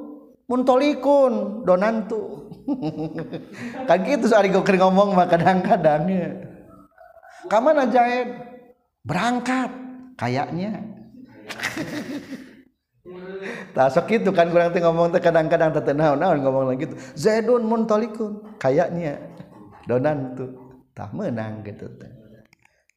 [0.47, 2.53] muntolikun donantu
[3.89, 6.31] kan gitu sehari gue ngomong mah kadang-kadang ya.
[7.51, 8.39] Kamana zaid?
[9.03, 9.67] Berangkat
[10.15, 10.79] kayaknya.
[13.73, 18.41] tak sok kan kurang teh ngomong teh kadang-kadang teh naon-naon ngomong lagi gitu zaidun muntalikun
[18.61, 19.19] kayaknya
[19.87, 20.51] donan tuh.
[20.93, 22.13] Tah menang gitu teh.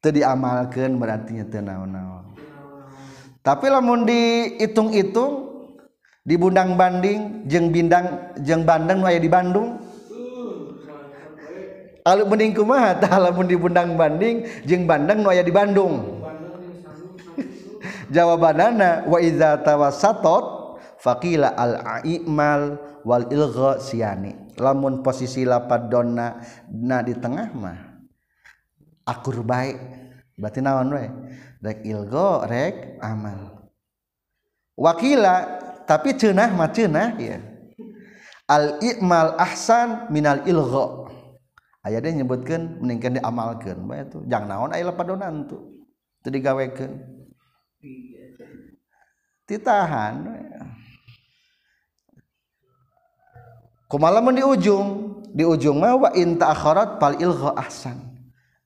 [0.04, 2.36] Teu diamalkeun berarti teu naon-naon.
[3.40, 5.48] Tapi lamun dihitung-hitung
[6.26, 9.78] di Bundang Banding jeung Bindang jeung Bandeng nu aya di Bandung
[12.06, 12.94] Alu mending kumaha?
[13.02, 16.22] Tah lamun di Bundang Banding jeung Bandeng nu aya di Bandung.
[18.12, 26.40] jawabanana wa idza tawassatot faqila al aimal wal ilgha siani lamun posisi lapad donna
[26.70, 27.78] na di tengah mah
[29.06, 29.78] akur baik
[30.36, 31.06] berarti naon we?
[31.64, 33.72] Rek ilgo rek amal.
[34.76, 35.36] Wakila
[35.88, 37.40] tapi cenah mah cenah ya.
[38.46, 41.10] Al ikmal ahsan minal ilgo
[41.82, 45.86] aya dia nyebutkan meningkan diamalkan bae itu jangan naon aya lapadona tuh
[46.22, 47.15] teu digawekeun.
[49.46, 50.14] Ditahan.
[53.86, 54.88] Kumalamun di ujung.
[55.36, 58.00] Di ujung mah wa in ta'akharat pal ilgha ahsan.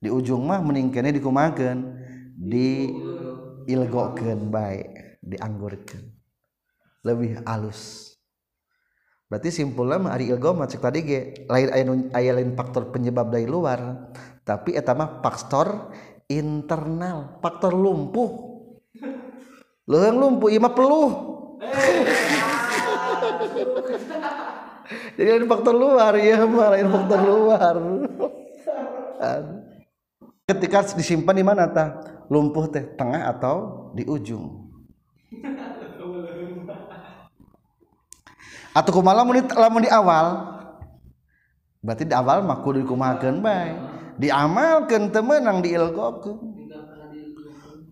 [0.01, 1.99] Di ujung mah meningkene dikumakeun
[2.39, 2.89] di
[3.69, 4.81] ilgokeun bae
[5.21, 6.05] dianggurkeun.
[7.05, 8.11] Lebih halus
[9.31, 14.11] berarti simpulnya mah ari ilgo mah tadi ge lain aya lain faktor penyebab dari luar
[14.43, 15.95] tapi eta mah faktor
[16.27, 18.50] internal faktor lumpuh
[19.89, 21.13] leuheung lumpuh ieu mah peluh.
[24.91, 27.75] Jadi ada faktor luar ya mah lain faktor luar.
[30.51, 32.03] Ketika disimpan di mana tah?
[32.31, 34.71] Lumpuh teh tengah atau di ujung?
[38.71, 40.27] Atau kumaha lamun di, lamun di awal?
[41.83, 43.75] Berarti di awal mah kudu dikumahakeun bae.
[44.21, 46.60] Diamalkeun teu meunang diilgokeun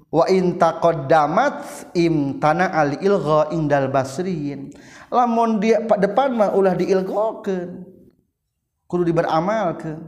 [0.08, 4.72] wa taqaddamat imtana al ilgha indal basriyin.
[5.12, 7.84] Lamun dia pak depan mah ulah diilghakeun
[8.88, 10.00] kudu diberamalkeun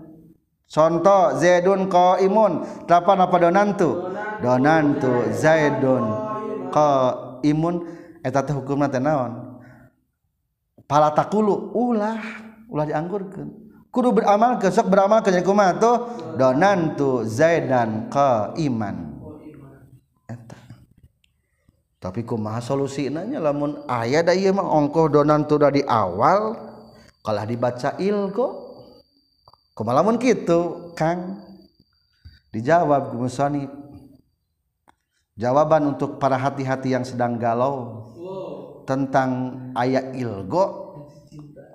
[0.68, 2.64] contoh zaidun qaimun.
[2.88, 3.90] Tapan apa donantu
[4.40, 6.04] donantu zaidun
[6.72, 7.74] qaimun.
[8.20, 9.60] Eta teh hukumna teh naon?
[10.84, 12.20] Pala takulu ulah
[12.68, 13.48] ulah dianggurkeun.
[13.90, 15.96] Kudu beramal ke sok beramal ke kumaha tuh
[16.38, 19.09] donantu zaidan qaiman
[22.00, 26.56] tapi ku maha solusi nanya lamun ayah da iya mah ongkoh donan tuh di awal
[27.20, 28.70] kalah dibaca ilko
[29.76, 31.40] kumalamun gitu kang?
[32.50, 33.70] Dijawab gumusani
[35.38, 38.10] jawaban untuk para hati-hati yang sedang galau
[38.84, 40.92] tentang ayat ilgo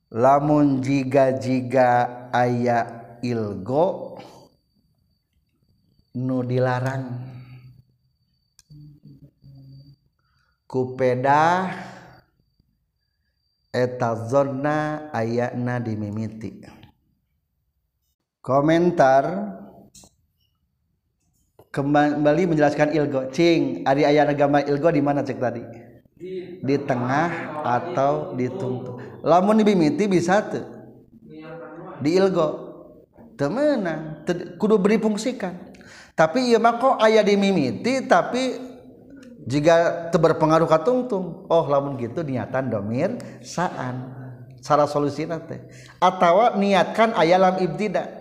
[0.09, 2.89] Lamun jiga-jiga aya
[3.21, 4.17] ilgo
[6.17, 7.37] nu dilarang.
[10.65, 11.69] Kupeda
[13.69, 16.78] eta zona ayakna dimimiti
[18.49, 19.53] komentar.
[21.69, 23.29] Kembali menjelaskan ilgo.
[23.29, 25.61] Cing ari aya agama ilgo di mana cek tadi?
[26.65, 30.65] Di tengah atau di tungtung lamun dimimiti bisa tuh
[32.01, 32.65] di ilgo.
[33.37, 34.27] Temenang
[34.59, 35.71] kudu beri fungsikan
[36.11, 38.59] tapi iya mah kok ayah dimimiti tapi
[39.47, 41.45] jika berpengaruh ke tungtung.
[41.47, 43.13] Oh lamun gitu niatan domir
[43.45, 44.17] saan.
[44.59, 45.71] Salah solusi nate
[46.03, 48.19] atau niatkan ayah lam ibtida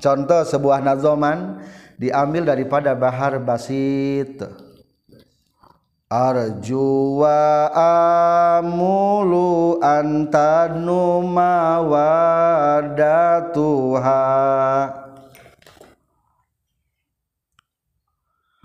[0.00, 1.62] contoh sebuah nazoman
[2.00, 4.40] diambil daripada bahar basit.
[6.10, 7.70] Arju wa
[8.58, 12.10] amulu antanu mawadatuha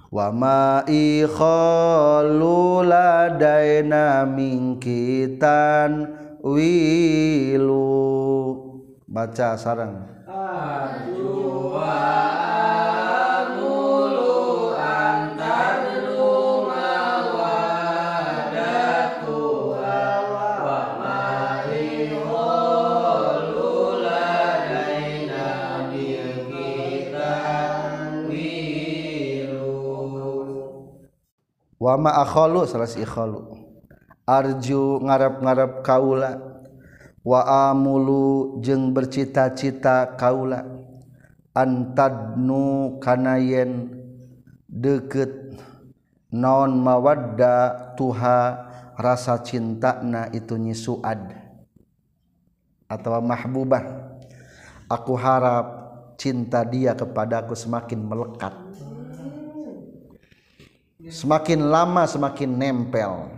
[0.10, 4.26] wa ma ikhalu ladaina
[6.42, 7.86] wilu
[9.16, 9.96] baca sarang
[31.86, 33.46] wama akhalu salas ikhalu.
[34.26, 36.55] Arju ngarap-ngarap kaula
[37.26, 40.64] wa amulu jeung bercita-cita kaula.
[41.56, 43.90] Antadnu kanayen
[44.70, 45.58] deket.
[46.36, 48.68] Non mawadda tuha
[49.00, 51.32] rasa cinta na itu nyisuad
[52.92, 54.12] atau mahbubah.
[54.92, 55.66] Aku harap
[56.20, 58.54] cinta dia kepadaku semakin melekat.
[61.08, 63.32] Semakin lama semakin nempel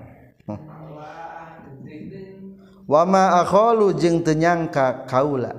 [2.87, 5.53] wama akhalu jeung tenyangka kaula.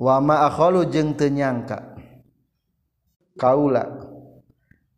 [0.00, 1.94] Wama akhalu jeung tenyangka
[3.36, 3.84] kaula.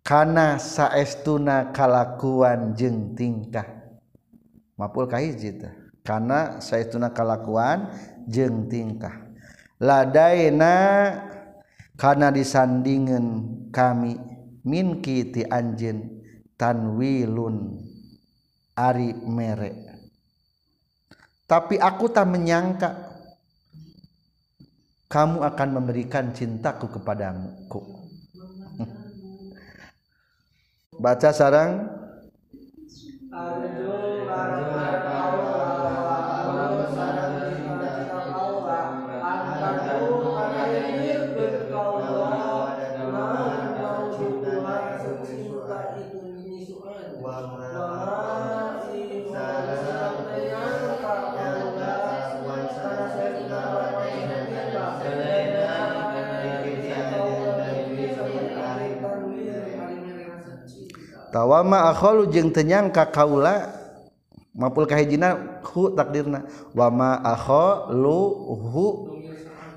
[0.06, 3.66] Kana saestuna kalakuan jeung tingkah.
[4.78, 5.74] Mapul kahiji teh.
[6.00, 7.92] Kana saestuna kalakuan
[8.24, 9.28] jeung tingkah.
[9.78, 10.74] Ladaina
[11.98, 13.26] karena disandingen
[13.70, 14.16] kami
[14.64, 15.44] minki ti
[16.58, 17.56] tanwilun
[18.78, 19.74] ari mere.
[21.50, 23.08] Tapi aku tak menyangka
[25.08, 27.64] kamu akan memberikan cintaku kepadamu
[31.02, 31.88] baca sarang
[61.30, 63.72] tawama akholu jeung tenyangka kaula
[64.56, 66.48] mapul kahijina hu takdirna.
[66.74, 68.20] Wama akholu
[68.68, 68.86] hu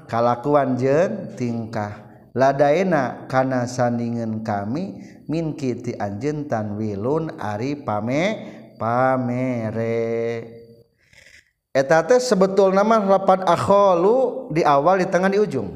[0.10, 8.22] kalakuan jen tingkah ladaena kana sandingen kami min kiti anjeun tanwilun ari pame
[8.80, 10.44] pamere.
[11.72, 15.72] Eta teh sebetulna mah lapan akholu di awal di tengah di ujung?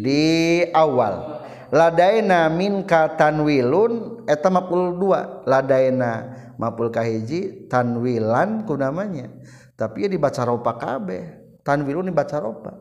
[0.00, 1.37] Di awal.
[1.72, 5.42] Ladaina minka tanwilun eta mapul dua.
[5.48, 9.32] Ladaina mapul kahiji tanwilan ku namanya.
[9.78, 11.24] Tapi ya dibaca ropa kabeh.
[11.64, 12.72] Tanwilun dibaca ropa.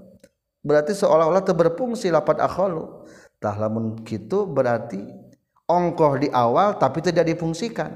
[0.68, 3.08] Berarti seolah-olah teu berfungsi lapat akhalu
[3.40, 5.00] tah lamun kitu berarti
[5.70, 7.94] ongkoh di awal tapi tidak difungsikan.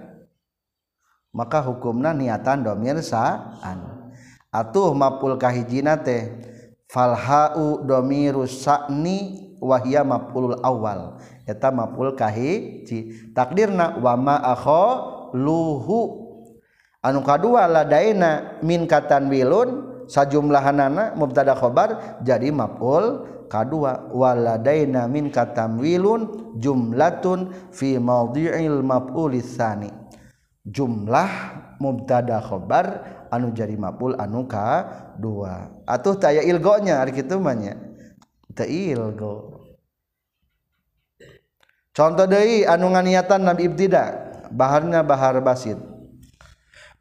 [1.35, 4.07] Maka hukumna niatan domir saan
[4.51, 6.31] atuh mapul kahijina teh
[6.91, 11.22] falhau domirusni wahia mafulul awal.
[11.45, 13.32] Eta maful kahiji.
[13.38, 14.36] Takdirna wa ma
[15.32, 15.99] luhu
[16.99, 24.12] anu kadua ladaina min katanwilun sajumlahanana mubtada khobar jadi maful kadua.
[24.12, 29.91] Waladaina min katamwilun jumlatun fi mawdi'il maf'ulis tsani.
[30.62, 31.32] Jumlah
[31.82, 33.01] mubtada khobar
[33.34, 35.84] anu jadi maful anu kadua.
[35.84, 37.76] Atuh taya ilgonya ari kitu mah nya
[38.55, 39.51] teu ilgo.
[41.95, 45.77] Contoh deui anu nganiatan nabi ibtida baharna bahar basit.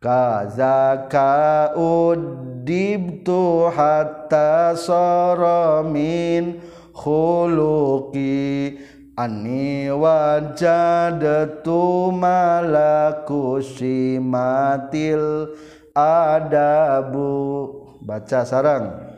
[0.01, 6.57] Kazaka udibtu hatta sara min
[6.97, 8.81] khuluqi
[9.13, 11.77] anni wajadtu
[12.17, 15.53] malaku simatil
[15.93, 17.37] adabu.
[18.01, 19.10] Baca sarang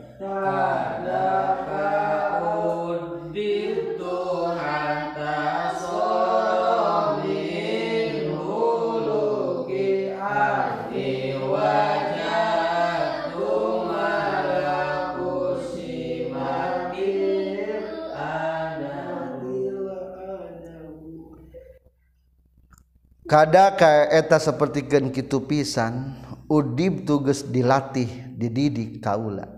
[23.33, 23.73] kada
[24.13, 26.13] eta sapertikeun kitu pisan
[26.45, 28.05] udib tugas dilatih
[28.37, 29.52] dididik kaula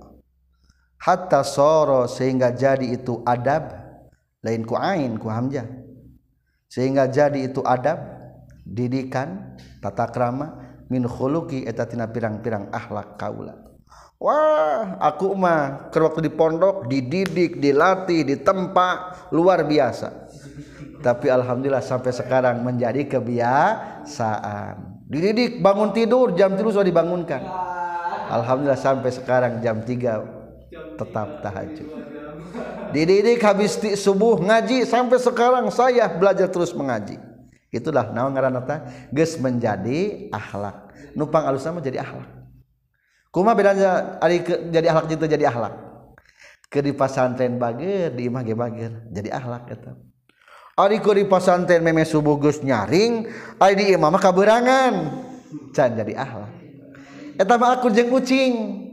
[1.05, 3.85] hatta soro sehingga jadi itu adab.
[4.41, 5.69] Lain ku ain ku hamzah.
[6.65, 8.01] Sehingga jadi itu adab
[8.65, 13.53] didikan tata krama min khuluqi eta tina pirang-pirang akhlak kaula.
[14.17, 18.89] Wah aku mah keur waktu di pondok dididik dilatih ditempa
[19.29, 20.25] luar biasa.
[21.05, 25.05] Tapi alhamdulillah sampai sekarang menjadi kebiasaan.
[25.05, 27.45] Dididik bangun tidur jam tidur sudah dibangunkan.
[28.25, 30.34] Alhamdulillah sampai sekarang jam 3
[30.95, 31.89] tetap tahajud.
[32.95, 37.19] Dididik habis di subuh ngaji sampai sekarang saya belajar terus mengaji.
[37.75, 38.63] Itulah naon ngaranna
[39.11, 40.85] geus menjadi akhlak
[41.15, 42.27] Nupang alus sama jadi akhlak
[43.31, 45.75] kuma bedanya ari jadi akhlak jeung jadi akhlak
[46.71, 49.91] ke di pasantren bager di imah ge bager jadi akhlak eta.
[50.75, 53.27] Ari ku di pasantren meme subuh geus nyaring
[53.59, 54.93] ari di imah mah kaberangan.
[55.75, 56.51] Can jadi akhlak
[57.35, 58.84] eta mah aku jeung kucing.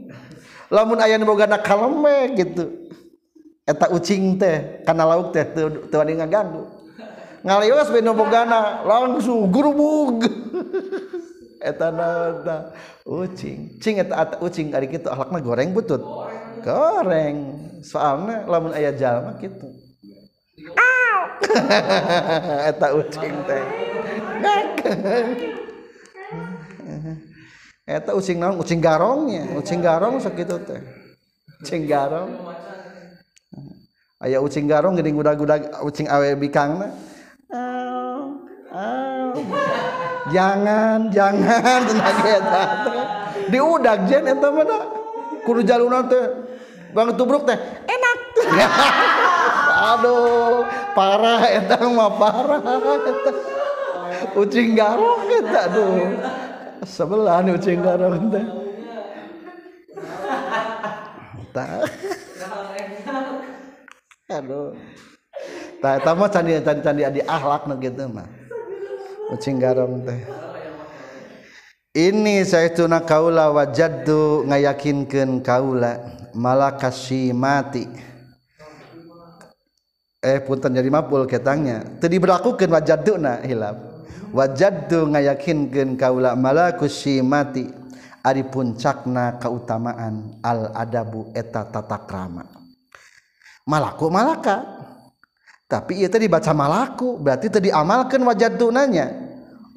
[0.73, 2.89] lamun aya boga na kalme gitu.
[3.63, 5.45] Eta ucing teh karena lauk teh
[5.87, 6.83] tuan yang ngaganggu
[7.43, 10.23] ngaliwas beno bogana langsung gurubug.
[11.63, 12.75] Eta nada
[13.07, 13.79] ucing.
[13.79, 16.03] Cing eta ata ucing ari kitu akhlakna goreng butut.
[16.59, 17.55] Goreng.
[17.83, 19.71] Soalnya lamun aya jalma kitu.
[22.71, 23.63] Eta ucing teh.
[27.83, 28.59] eta ucing naon?
[28.59, 30.79] Ucing garongnya ucing garong sakitu teh.
[31.63, 32.31] Ucing garong.
[34.23, 36.95] Aya ucing garong geuning gudag-gudag ucing awe bikangna.
[40.31, 42.63] Jangan jangan tenang eta
[43.51, 44.83] diudag jen eta mah
[45.43, 46.25] kudu jaluna teh.
[46.95, 48.19] Bang tubruk teh enak.
[49.93, 50.63] Aduh
[50.95, 53.31] parah eta mah parah eta.
[54.39, 56.42] Ucing garong eta aduh.
[56.85, 58.45] Sebelah nih ucing garong teh.
[64.33, 64.73] Aduh.
[65.83, 68.27] Tah eta mah candi candi candi adi akhlak nu kitu mah.
[69.29, 70.19] Ucing garong teh.
[71.93, 76.01] Ini saya tuna kaula wajaddu ngayakinkeun kaula
[76.33, 77.85] malakasi mati
[80.23, 81.85] eh punten jadi mapul ketangnya.
[82.01, 83.92] Teu diberlakukeun wajaduna hilaf
[84.33, 87.69] wajaddu ngayakinkeun kaula malakus simati
[88.25, 92.43] ari puncakna kautamaan al adabu eta tata krama
[93.69, 94.65] malaku malaka
[95.69, 99.13] tapi ieu teh dibaca malaku berarti teh diamalkeun wajaddu nanya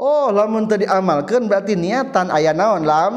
[0.00, 3.14] oh lamun teh diamalkeun berarti niatan aya naon lam?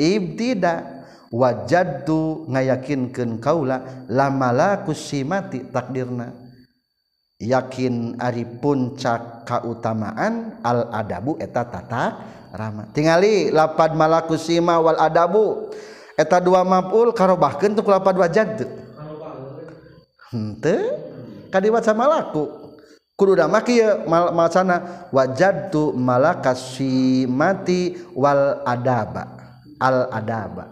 [0.00, 6.41] Ibtida' wajaddu ngayakinkeun kaula lamalaku simati takdirna.
[7.42, 12.22] Yakin Ari puncak keutamaan al-adabu eta tata
[12.54, 12.86] rama.
[12.94, 15.66] Tinggali lapad malaku sima wal adabu.
[16.14, 18.62] Eta dua maful karo bahkeun untuk lapad wajad
[20.30, 21.10] henteu?
[21.84, 22.48] Sama laku
[23.12, 29.28] kudu da maki macana wajadtu malakasimati wal adaba.
[29.82, 30.70] Al adaba.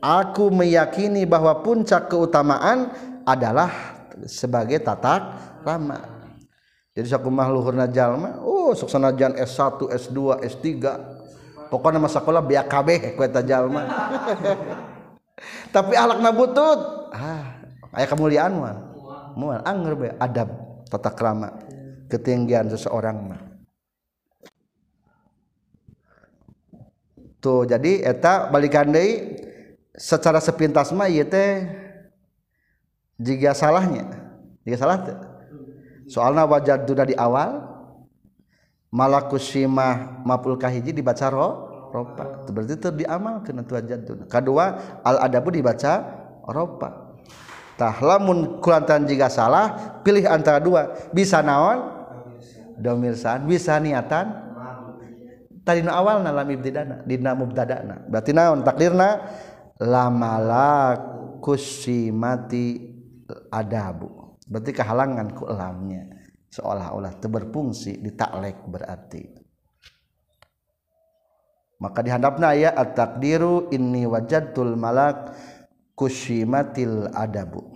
[0.00, 2.94] Aku meyakini bahwa puncak keutamaan
[3.26, 5.20] adalah sebagai tatak
[5.66, 5.98] lama
[6.94, 10.64] jadi sakumah luhurna jalma oh sok sanajan S1 S2 S3
[11.66, 13.82] pokoknya masa sekolah biak kabeh ku eta jalma
[15.74, 17.12] tapi alakna butut.
[17.12, 17.60] Ah
[17.92, 18.76] aya kemuliaan mah
[19.36, 20.48] moal anger be adab
[20.88, 21.52] tata krama
[22.08, 23.40] ketinggian seseorang mah.
[27.40, 29.36] Tuh jadi eta balikan deui
[29.96, 31.68] secara sepintas mah ieu teh
[33.20, 34.24] jika salahnya.
[34.66, 34.98] Jika salah
[36.06, 37.66] teh soalna wajad di awal
[38.94, 41.48] malakusimah mapul kahiji dibaca ro
[41.90, 46.06] ropa berarti itu diamalkan itu jadun kedua al adabu dibaca
[46.46, 47.06] ropa
[47.76, 50.96] tah lamun kulantan jika salah pilih antara dua.
[51.12, 51.92] Bisa naon?
[52.80, 53.44] Domirsan.
[53.44, 54.48] Bisa niatan?
[55.66, 58.06] Tadi no awal lam ibtidana dina mubtadana.
[58.08, 59.28] Berarti naon takdirna?
[59.76, 60.96] Lamala
[61.44, 62.80] kusimati
[63.52, 66.06] adabu berarti kehalangan ku lamnya
[66.50, 69.44] seolah-olah berfungsi ditaklek berarti.
[71.76, 75.36] Maka dihadapna ya at-takdiru inni wajadtul malak
[75.92, 77.68] kusyimatil adabu.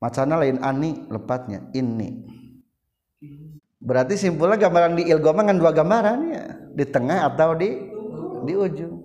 [0.00, 0.64] Macana lain?
[0.64, 1.68] Ani lepatnya.
[1.76, 2.24] Ini
[3.76, 6.44] berarti simpulnya gambaran di ilgoma kan dua gambaran ya.
[6.72, 7.76] Di tengah atau di
[8.48, 9.04] di ujung.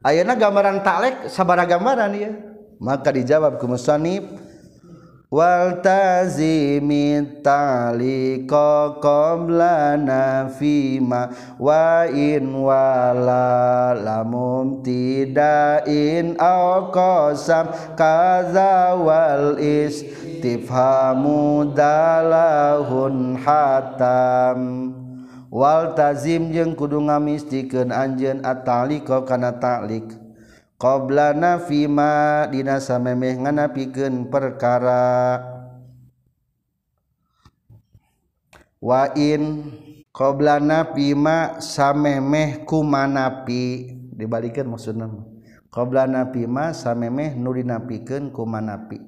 [0.00, 2.32] Ayana gambaran taklek sabara gambaran ya.
[2.80, 4.24] Maka dijawab ke musanib
[5.32, 20.84] waltazimi talika qabla nafima wa in wala lamum tidain au qasam kaza wal istifhamu
[21.72, 24.92] dalahun hatam.
[25.52, 30.21] Wal tazim jeung kudu ngamistikeun anjeun atalika kana ta'lik
[30.82, 35.38] qobla nafima dina samemeh nganapikeun perkara.
[38.82, 39.70] Wa in
[40.10, 43.94] qobla nafima samemeh kumanapi.
[44.18, 45.06] Dibalikan maksudna.
[45.70, 48.98] Qobla nafima samemeh nu dinapikeun kumanapi.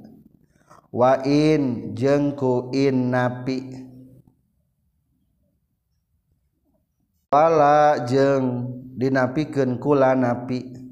[0.95, 3.83] Wa in jeung ku in napi.
[7.35, 10.84] Wala jeung dinapikeun kula napi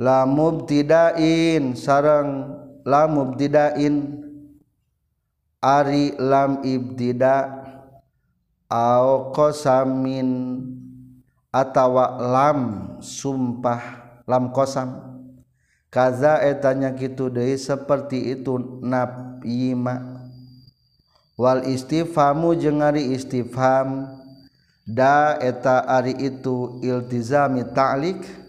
[0.00, 2.56] lamubtidain sarang
[2.88, 4.24] lamubtidain
[5.60, 7.68] ari lam ibtida
[8.72, 10.64] au qasamin
[11.52, 12.60] atawa lam
[13.04, 13.82] sumpah
[14.24, 15.20] lam qasam
[15.92, 20.24] kaza etanya kitu deui seperti itu nafima
[21.36, 24.08] wal istifhamu jeung ari istifham
[24.88, 28.39] da eta ari itu iltizami ta'lik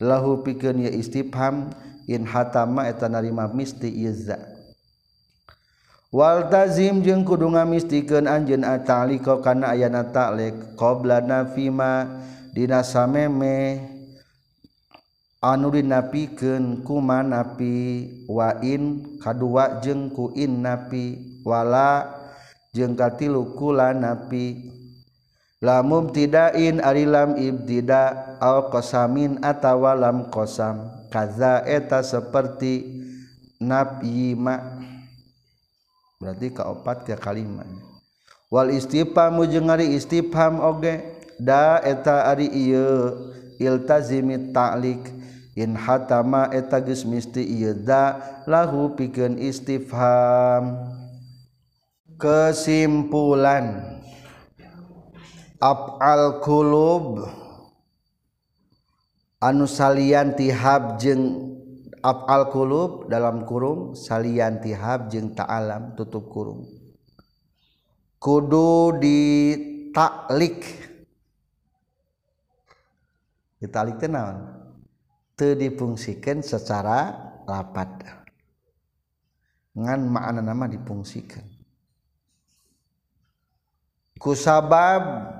[0.00, 1.72] lahu pikeun ye istifham
[2.08, 4.38] in hatama eta narima misti iza
[6.12, 12.22] wal tazim jeung kudu ngamistikeun anjeun atalika kana ayana ta'liq qabla nafima
[12.54, 13.92] dina sameme.
[15.46, 22.08] Anu dinapikeun kuma napi wa in kadua jeung ku in napi wala
[22.74, 24.74] jeung katilu kula napi.
[25.62, 30.92] lamum tidain ari lam ibtida al qasamin atawa lam qasam.
[31.12, 32.82] Kaza eta seperti
[33.62, 34.82] nafyima.
[36.20, 37.68] Berarti kaopat ke kalimat
[38.50, 41.14] wal istifhamu jeung ari istifham oge.
[41.36, 43.12] Da eta ari ieu
[43.60, 45.04] iltazimi ta'liq
[45.52, 48.16] in hatama eta geus misti ieu da
[48.48, 50.80] lahu pikeun istifham.
[52.16, 53.95] Kesimpulan.
[55.60, 57.28] afalqulub
[59.42, 61.56] anu saliantihab jeung
[62.00, 66.64] afalqulub dalam kurung saliantihab jeung ta'alam tutup kurung.
[68.16, 70.64] Kudu ditaklik
[73.60, 74.56] ditalik tenawan
[75.36, 77.12] teu dipungsikan secara
[77.44, 78.08] lapat
[79.76, 81.44] ngan makna nama dipungsikan
[84.16, 85.35] kusabab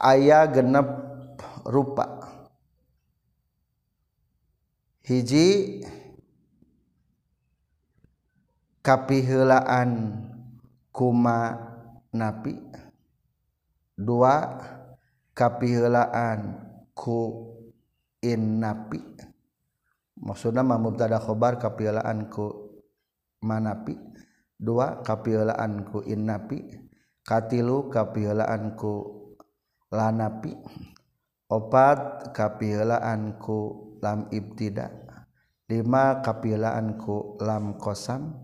[0.00, 0.88] ayah genep
[1.68, 2.08] rupa.
[5.04, 5.80] Hiji
[8.80, 9.90] kapihelaan
[10.92, 11.56] kuma
[12.12, 12.56] napi.
[14.00, 14.60] Dua
[15.36, 16.40] kapihelaan
[16.96, 17.52] ku
[18.24, 19.00] in napi.
[20.20, 22.70] Maksudnya mubtada khobar kapihelaan ku
[23.40, 23.96] manapi
[24.60, 26.60] dua kapihelaan ku in napi.
[27.24, 29.19] Katilu kapihelaan ku
[29.90, 30.54] lanapi
[31.50, 33.58] opat kapilaanku
[33.98, 34.86] lam ibtida
[35.66, 38.34] lima kapilaanku lam kosam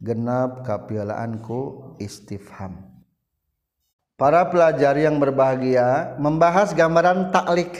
[0.00, 2.88] genap kapilaanku istifham.
[4.18, 7.78] Para pelajar yang berbahagia membahas gambaran taklik.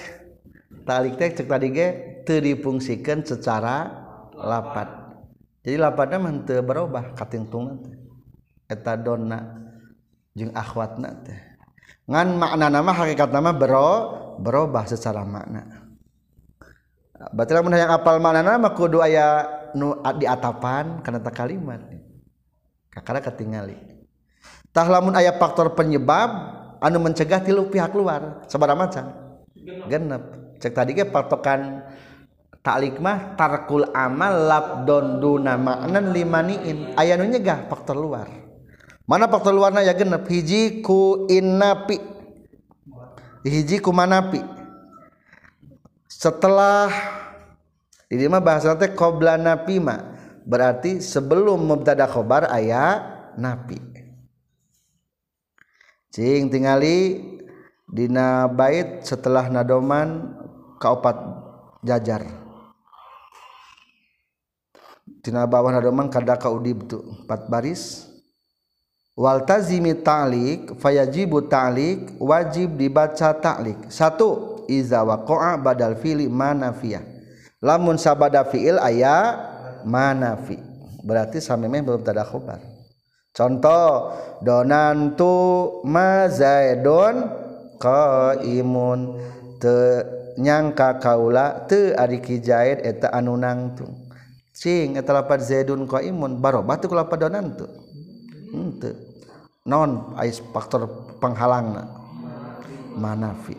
[0.87, 1.89] Taklik teh cek tadi ge
[2.23, 3.91] teu dipungsikeun secara
[4.39, 4.87] lapat.
[5.67, 6.33] Jadi lapatnya mah
[6.63, 7.83] berubah katingtungan
[8.71, 9.59] eta donna
[10.33, 11.48] jeung akhwatna teh
[12.09, 13.91] ngan makna nama hakikat nama bero
[14.41, 15.85] berubah secara makna.
[17.35, 19.45] Berarti lamun yang apal makna nama kudu aya
[19.77, 21.85] nu di atapan karena tak kalimat
[22.89, 23.77] kakara ketingali.
[24.73, 26.31] Tah lamun aya faktor penyebab
[26.81, 29.05] anu mencegah tilu pihak luar sabaraha macam
[29.91, 30.23] genep.
[30.59, 31.85] Cek tadi ke patokan
[32.65, 38.48] taklik mah tarkul amal labdon duna maknan limaniin aya nu nyegah faktor luar.
[39.09, 40.29] Mana faktor luarna ya genep?
[40.29, 42.19] Hiji ku innapi
[43.49, 44.45] hiji ku manapi.
[46.09, 46.93] Setelah
[48.13, 50.17] ini mah bahasa teh qabla napi mah.
[50.49, 53.05] Berarti sebelum mubtada khobar aya
[53.37, 53.77] napi.
[56.09, 57.21] Cing tingali
[57.85, 60.33] dina bait setelah nadoman
[60.81, 61.21] kaopat
[61.85, 62.25] jajar.
[65.21, 68.08] Tina bawah nadoman kadaka udibtu empat baris
[69.19, 73.91] Waltazimi ta'liq fayajibu ta'liq wajib dibaca ta'liq.
[73.91, 77.03] Satu iza waqa'a badal fi'li manafiyah.
[77.59, 79.35] Lamun sabada fi'il aya
[79.83, 80.63] manafi.
[81.03, 82.63] Berarti samimeh belum tada khobar.
[83.35, 85.35] Contoh donantu
[85.83, 87.27] ma zaidun
[87.83, 89.19] qaimun
[89.59, 90.07] teu
[90.39, 93.99] nyangka kaula teu ari ki zaid eta anu nangtung.
[94.55, 97.67] Cing eta lapat zaidun qaimun barobah teu ku lapat donantu.
[97.67, 99.08] Hmm, Henteu.
[99.69, 100.17] non
[100.51, 100.89] faktor
[101.21, 101.77] penghalang
[102.97, 103.55] manafi.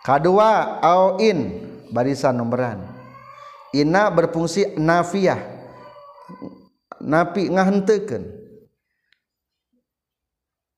[0.00, 1.60] Kedua ain
[1.92, 2.80] barisan nomoran
[3.76, 5.52] ina berfungsi nafiah.
[7.04, 8.44] Nafi ngahenteukeun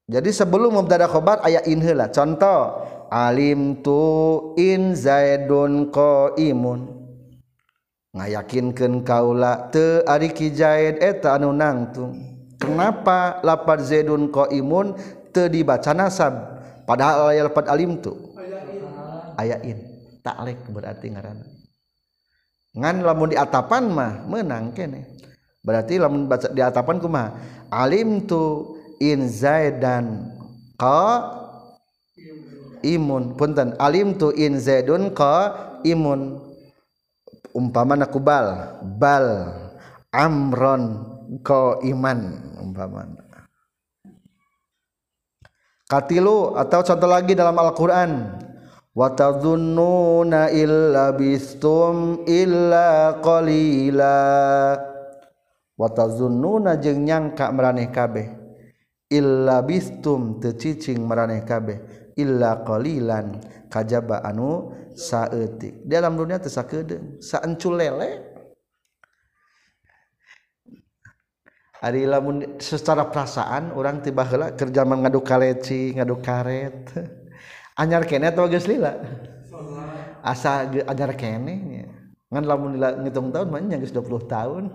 [0.07, 2.07] jadi sebelum mubtada khobar aya in heula.
[2.15, 6.95] Contoh alim tu in zaidun qaimun.
[8.15, 12.36] Ngayakinkeun kaula teu ari ki zaid eta anu nangtung.
[12.67, 14.99] Kenapa lapar Zaidun imun
[15.31, 16.35] te dibaca nasab?
[16.87, 18.15] Padahal aya lepat alim tuh
[19.37, 19.79] ayain
[20.25, 21.39] taklek berarti ngaran
[22.77, 25.17] ngan lamun di atapan mah menang kene.
[25.67, 27.35] Berarti lamun baca di atapan kumaha
[27.75, 30.31] alim tu in zaidan
[30.79, 31.27] ka
[32.87, 36.39] imun punten alim tu in zaidun ka imun
[37.51, 39.27] umpama nakubal bal
[40.15, 41.16] amron
[41.47, 42.19] ko iman
[42.59, 43.07] umpama
[45.87, 48.43] katilu atau contoh lagi dalam Al-Qur'an.
[48.97, 54.19] Wa tadhunnuna illa bistum illa qalila.
[55.79, 58.27] Wa tadhunnuna jeung nyangka maraneh kabeh.
[59.07, 61.79] Illa bistum teu cicing maraneh kabeh.
[62.19, 63.39] Illa qalilan
[63.71, 65.87] kajaba anu saeutik.
[65.87, 68.26] Dalam dunia teu sakedeung saencul lele.
[71.85, 76.89] Ari lamun secara perasaan orang tiba heula kerja ngadu kaleci, ngadu karet.
[77.81, 78.97] Anyar kene atau geus lila?
[80.25, 81.85] Asa anyar kene nya.
[82.33, 84.65] Ngan lamun lila ngitung tahun mah nya geus 20 tahun.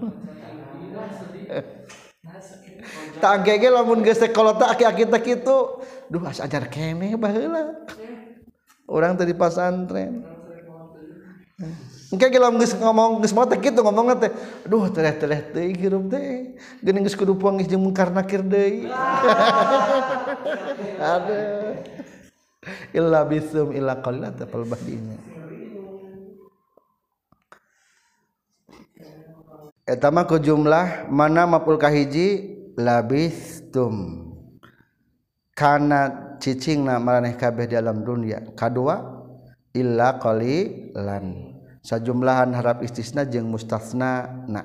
[3.21, 5.81] Tak gege lamun geus teh kolot aki-aki teh kitu.
[6.09, 7.81] Duh asa anyar kene baheula.
[8.85, 10.21] Orang tadi pasantren.
[11.61, 11.90] Eh.
[12.12, 14.28] Engke geus geus ngomong geus mata kitu ngomong teh
[14.68, 16.59] duh teleh-teleh teh hirup teh.
[16.84, 18.91] Geuning geus kudu puang jeung mungkar nakir deui.
[21.16, 21.80] Aduh.
[22.91, 25.16] Illa bisum illa qalila tapal badinya.
[29.88, 34.28] Eta mah ku jumlah mana mapul kahiji labistum.
[35.55, 38.51] Kana cicingna maraneh kabeh dalam dunia.
[38.51, 38.99] Kadua
[39.72, 41.50] illa qalilan
[41.82, 44.61] sajumlahan harap istisna jeung mustafna na.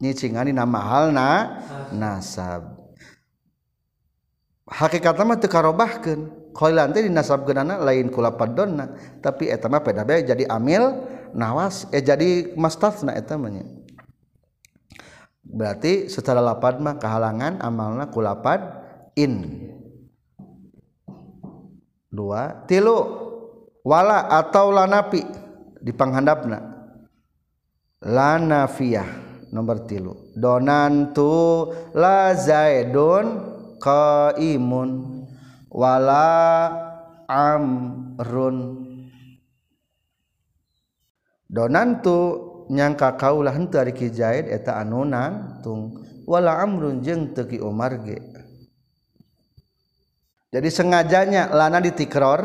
[0.00, 1.28] Nyicingani nama hal na
[1.92, 2.74] nasab.
[4.66, 6.20] Hakikat mah teu karobahkeun.
[6.52, 8.92] Khoilan teh dinasabkeunana lain kula padonna
[9.24, 11.00] tapi eta mah peda bae jadi amil
[11.32, 13.56] nawas eh jadi mustafna eta mah
[15.42, 18.60] berarti secara lapad mah kehalangan amalna kulapad
[19.16, 19.64] in.
[22.12, 23.00] Dua tilu
[23.80, 25.41] wala atau lanapi.
[25.82, 26.58] Di panghandapna.
[28.02, 29.08] Lanafiyah
[29.50, 30.14] nomor tilu.
[30.34, 33.26] Donantu la zaidun
[33.82, 34.90] qaimun
[35.70, 36.70] wala
[37.26, 38.58] amrun.
[41.52, 42.16] Donantu
[42.72, 45.04] nyangka kaulah henteu ari ki zaid eta anu
[45.60, 48.18] tung wala amrun jeung teu ki umar ge.
[50.52, 52.40] Jadi sengajanya lana ditikror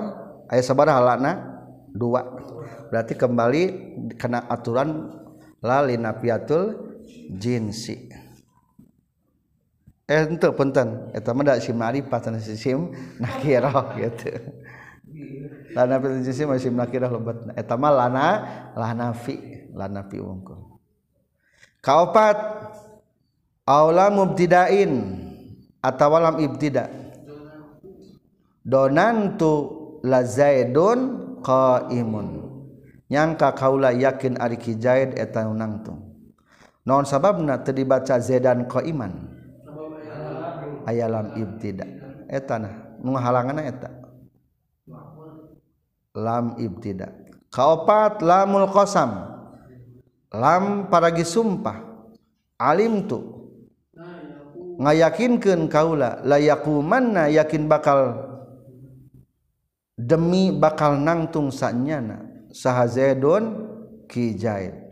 [0.48, 1.32] ayat sabaraha lana
[1.92, 2.24] dua
[2.90, 3.64] berarti kembali
[4.16, 5.12] kena aturan
[5.62, 6.76] lali nafiatul
[7.36, 8.10] jinsi.
[10.08, 11.12] Eh itu punten.
[11.12, 14.32] Eta mah da sim ma'rifat sana sim nakirah gitu.
[15.76, 17.52] Lana nafiatul jinsi mah sim nakirah lobat.
[17.60, 18.28] Eta mah lana
[18.72, 20.68] lana fi lana fi wungkul
[21.88, 22.36] kaopat
[23.64, 24.92] aula mubtidain
[25.80, 26.92] atau lam ibtida.
[28.68, 29.54] Donantu
[30.04, 31.00] la zaidun
[31.40, 32.47] qaimun
[33.08, 36.04] nyangka kaula yakin ari kijahid eta nangtung
[36.88, 39.38] naon sababna teu dibaca zedan qaiman
[40.88, 41.84] aya lam ibtida.
[42.32, 43.92] Eta nah nu halanganna eta?
[46.16, 47.12] Lam ibtida.
[47.52, 49.36] Kaopat lamul qasam.
[50.32, 51.84] Lam paragi sumpah.
[52.58, 53.38] Alim tu
[54.82, 58.18] ngayakinkeun kaula layakumanna yakin bakal
[59.94, 62.27] demi bakal nangtung sanyana.
[62.52, 63.68] saha Zaidun
[64.08, 64.88] ki Zaid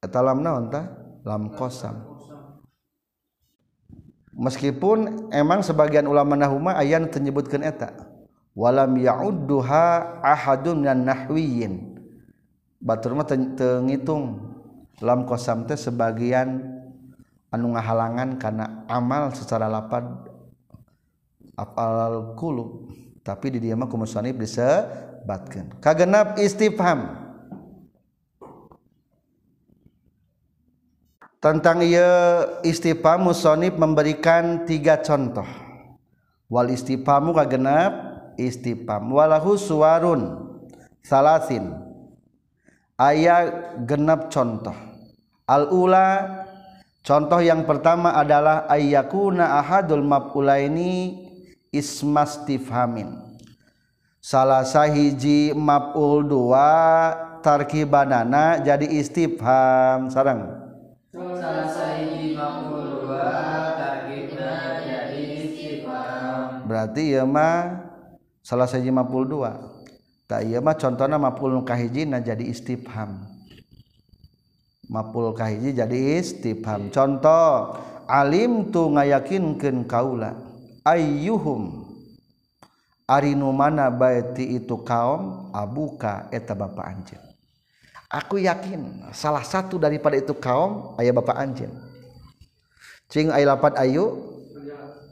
[0.00, 0.88] eta lam naon tah
[1.24, 1.96] lam qasam.
[4.40, 7.92] Meskipun emang sebagian ulama nahuma ayan menyebutkan eta.
[8.56, 12.00] Walam ya'udduha ahadun minan nahwiyin.
[12.80, 14.40] Batur mah teu ngitung
[15.04, 16.64] lam qasam teh sebagian
[17.52, 20.29] anu ngahalangan karena amal secara lapad
[21.60, 22.88] apal kulub
[23.20, 25.76] tapi di dia mah kumusonib disebatkan.
[25.78, 27.28] Kagenap istifham.
[31.40, 35.46] Tentang ia istifham musonib memberikan tiga contoh.
[36.48, 37.92] Wal istifhamu kagenap
[38.40, 39.12] istifham.
[39.12, 40.40] Walahu suwarun
[41.04, 41.76] salasin.
[42.96, 44.76] Ayat genap contoh.
[45.44, 46.08] Al ula
[47.00, 51.29] Contoh yang pertama adalah ayyakuna ahadul maf'ulaini
[51.70, 53.38] ismastifhamin.
[54.20, 56.68] Salah sahiji maf'ul dua
[57.40, 60.12] tarkibanana jadi istifham.
[60.12, 60.46] Sarang.
[61.10, 63.32] Salah sahiji maf'ul dua
[63.80, 66.68] tarkibna jadi istifham.
[66.68, 67.80] Berarti ya mah
[68.44, 69.56] salah sahiji maf'ul dua.
[70.28, 73.40] Tak iya mah contohnya maf'ul kahijina jadi istifham
[74.90, 77.78] mapul kahiji jadi istifham contoh
[78.10, 80.34] alim tu ngayakinkeun kaula
[80.84, 81.88] ayyuhum.
[83.10, 85.50] Arinu mana baiti itu kaum?
[85.50, 87.18] Abuka eta bapa anjeun.
[88.06, 91.74] Aku yakin salah satu daripada itu kaum ayah bapa anjeun.
[93.10, 94.30] Cing aya lapat ayu?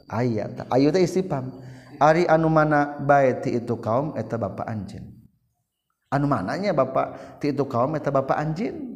[0.07, 1.51] Aya ayu teh istifham
[1.99, 5.03] ari anu mana baiti itu kaum eta bapa anjeun.
[6.07, 8.95] Anu mananya bapa ti itu kaum eta bapa anjeun?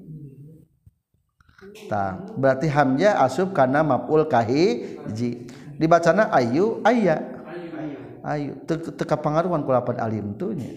[1.89, 5.49] Ta, berarti hamja asub karena maful kahiji.
[5.77, 7.21] Dibacana ayu ayat
[8.23, 10.69] ayu teka pengaruhan kulapan alim tuhnya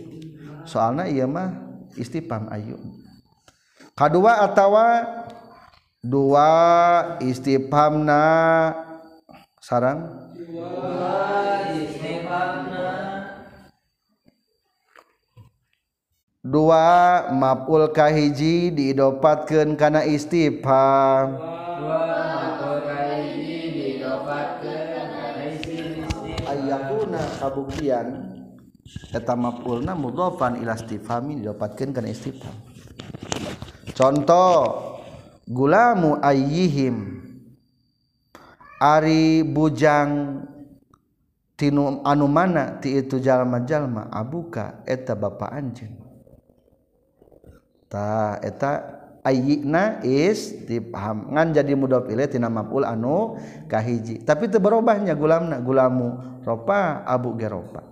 [0.67, 1.67] soalnya iya mah
[1.97, 2.77] istifham ayu.
[3.97, 5.07] Kedua atawa
[6.05, 6.51] dua
[7.25, 8.23] istifhamna
[9.63, 10.29] sarang?
[10.37, 11.17] Dua
[11.73, 12.89] istifhamna
[16.47, 16.87] dua
[17.35, 22.36] mapul kahiji diidopatkan karena istifham ayakuna
[27.47, 28.35] kabuktian
[29.15, 32.55] etamapulna mudhofan ila istifhamin didapatkeun kana istifham.
[33.95, 34.83] Contoh
[35.47, 37.23] gulamu ayyihim
[38.83, 40.43] ari bujang
[41.55, 46.03] tinu anu mana ti itu jalma-jalma abuka eta bapa anjeun.
[47.87, 48.96] Ta eta
[49.27, 53.35] ayyina istifham ngan jadi mudhof ilaih tina maf'ul anu
[53.66, 54.22] kahiji.
[54.22, 57.83] Tapi teu berubahnya gulamna gulamu ropa abu geropa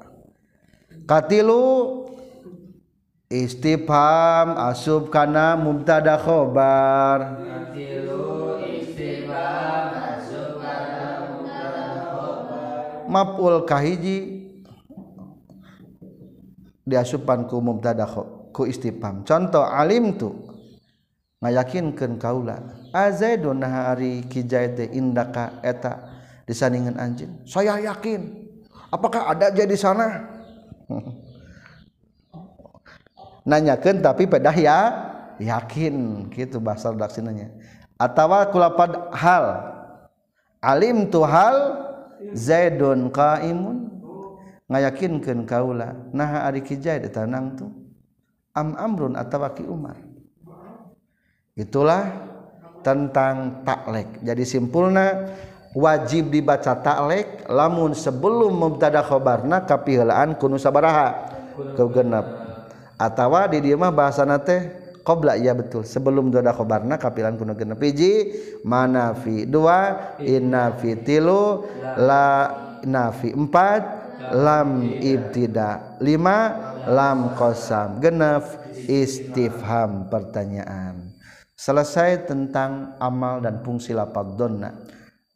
[1.11, 2.07] katilu
[3.27, 7.43] istifham asub kana mubtada khobar.
[7.43, 11.03] Katilu istifham asub kana
[11.35, 14.47] mubtada khobar maf'ul kahiji
[16.87, 20.54] diasupkan ku mubtada khobar istifam contoh Alim tuh
[21.51, 22.61] yakinkan kaula.
[22.95, 25.93] Hari Kindakaeta
[26.47, 28.47] disandingan anj saya yakin.
[28.95, 30.31] Apakah ada jadi sana?
[33.51, 34.79] Nanyakan tapi pedah ya
[35.37, 37.51] yakin gitu bahasadaksinya
[38.01, 39.75] ataupan hal.
[40.65, 41.57] Alim tuh hal
[42.33, 43.93] zaidun kaimun
[44.73, 45.93] yakinkan kaula.
[46.17, 47.69] Nah hari Kijah tanang tuh
[48.57, 50.14] am amrun atawaki Umar
[51.55, 52.11] itulah
[52.85, 54.21] tentang taklek.
[54.21, 55.35] Jadi simpulna
[55.75, 61.35] wajib dibaca taklek lamun sebelum mubtada khobarna kapihelaan kunu sabaraha.
[61.79, 62.27] Kegenep
[62.99, 65.87] atautawa di dia mah bahasa teh qobla ya betul.
[65.87, 67.79] Sebelum doa khobarna kapilan kuno genep.
[67.79, 68.13] Hiji
[68.67, 71.67] manafi dua innafi tilu
[71.99, 72.51] la
[72.83, 73.83] nafi empat
[74.33, 76.39] lam ibtida lima
[76.89, 78.45] lam kosam genep
[78.89, 81.04] istifham pertanyaan
[81.55, 84.75] selesai tentang amal dan fungsi lapad donna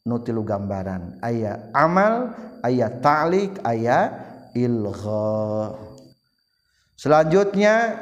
[0.06, 1.22] nutilu gambaran.
[1.22, 4.10] Ayat amal ayat ta'lik ayat
[4.56, 5.74] ilgha.
[6.98, 7.94] Selanjutnya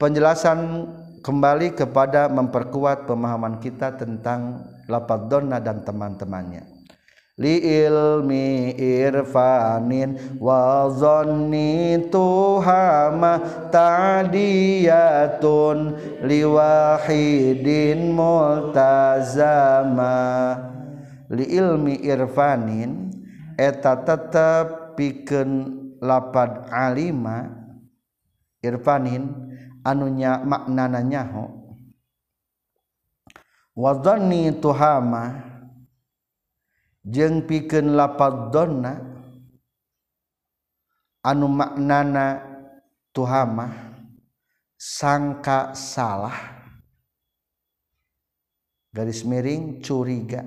[0.00, 0.90] penjelasan
[1.22, 6.71] kembali kepada memperkuat pemahaman kita tentang lapad donna dan teman-temannya
[7.40, 13.40] li ilmi irfanin wa zanni tuhama
[13.72, 15.96] ta'diyatun
[16.28, 20.12] liwahidin multazama.
[21.32, 23.08] Li ilmi irfanin
[23.56, 25.72] eta tetep pikeun
[26.04, 27.48] lapad alima
[28.60, 29.32] irfanin
[29.80, 31.48] anunya maknana nyaho.
[33.72, 35.51] Wadhanni tuhama
[37.06, 38.94] jeng pikeun lapad donna
[41.22, 42.42] anu maknana
[43.14, 43.94] tuhamah
[44.78, 46.62] sangka salah
[48.92, 50.44] garis miring curiga.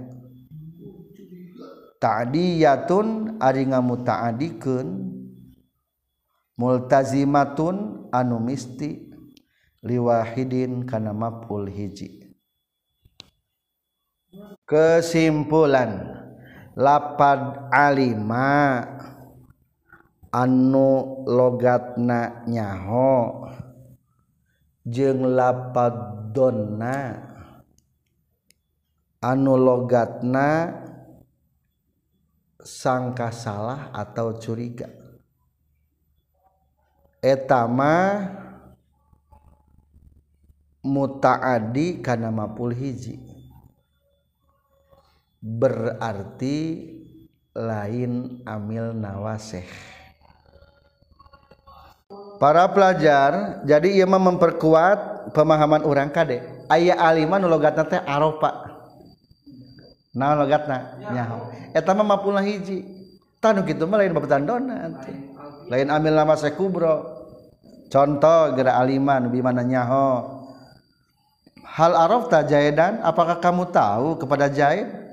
[1.97, 4.88] Ta'diyatun ari ngamutaadikeun
[6.53, 9.10] multazimatun anu misti
[9.82, 12.30] liwahidin kana maf'ul hiji.
[14.70, 16.24] Kesimpulan.
[16.76, 18.84] lapad alima.
[20.36, 23.47] Anu logatna nyaho.
[24.84, 27.23] Jeung lapad donna.
[29.23, 30.76] Anu logatna
[32.61, 34.91] sangka salah atau curiga.
[37.26, 38.21] Etama
[40.86, 43.35] mutaadi kana mapul hiji
[45.46, 46.89] berarti
[47.54, 49.70] lain amil nawaseh
[52.38, 56.43] para pelajar jadi ia memperkuat pemahaman orang kade.
[56.70, 58.74] Ayah aliman logatna teh aropa.
[60.16, 61.54] Nah logatna nyaho.
[61.76, 62.86] Eta mah mapul hiji.
[63.39, 64.16] Tanu kitu mah lain
[64.46, 64.89] dona
[65.70, 67.26] lain amil nama kubro.
[67.86, 70.34] Contoh gerak aliman bimana nyaho.
[71.66, 75.05] Hal arafta jaidan apakah kamu tahu kepada jaid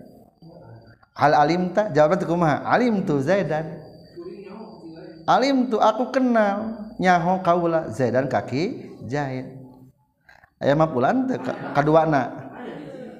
[1.16, 1.92] hal alim tak?
[1.92, 2.64] Jawaban tu kumaha?
[2.66, 3.80] Alim tu zaidan.
[5.28, 6.90] Alim tu aku kenal.
[7.00, 9.48] Nyaho kaula zaidan kaki jahit.
[10.62, 11.42] Ayam mapulan teu
[11.74, 12.30] kaduana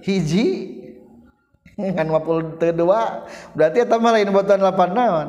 [0.06, 0.70] hiji.
[1.96, 3.24] Kan mapul teu dua
[3.56, 5.28] berarti eta mah lain botan lapan naon?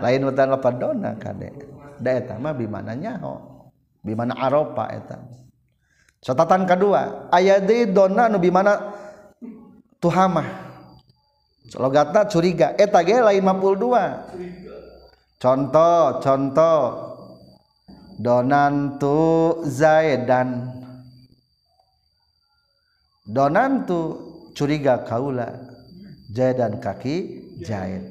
[0.00, 1.52] Lain botan lapan dona kade
[2.00, 3.38] da eta mah bimana nyaho?
[4.00, 5.20] Bimana aropa eta?
[6.24, 7.30] Catatan kedua.
[7.30, 8.72] Ayat di dona nu bimana
[10.02, 10.65] tuhamah.
[11.74, 12.78] Logatna curiga.
[12.78, 14.30] Eta ge lain mapul dua.
[15.42, 16.82] Contoh contoh.
[18.16, 19.18] Donantu
[19.66, 20.70] zaidan.
[23.26, 24.00] Donantu
[24.54, 25.50] curiga kaula.
[26.30, 27.16] Zaidan kaki
[27.66, 28.02] zaid.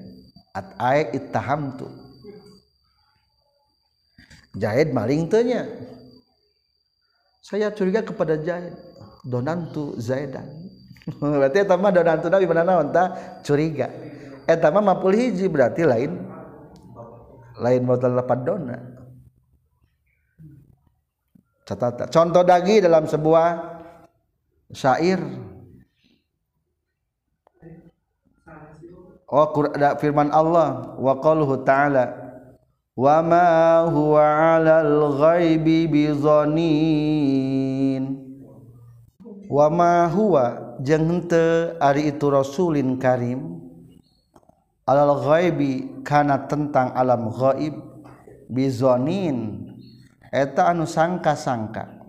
[0.56, 1.88] At ay ittahamtu
[4.56, 5.68] zaid maling tanya.
[7.46, 8.74] Saya curiga kepada Zaid.
[9.22, 10.50] Donantu Zaidan
[11.22, 13.14] berarti eta mah donantu nabi mana naon ta
[13.45, 13.90] curiga.
[14.45, 16.18] Eta mah mapul hiji berarti lain.
[17.61, 18.77] Lain modal lapan dona.
[21.65, 23.57] Catat contoh dagi dalam sebuah
[24.69, 25.18] syair.
[29.26, 29.49] Oh
[29.98, 32.14] firman Allah wa qaluhu ta'ala
[32.94, 37.23] wama huwa 'alal ghaibi bizanin
[39.49, 43.62] wama huwa henteu ari itu rasulin karim
[44.86, 47.74] alal ghaibi kana tentang alam ghaib
[48.52, 49.70] bizanin
[50.30, 52.04] eta anu sangka-sangka.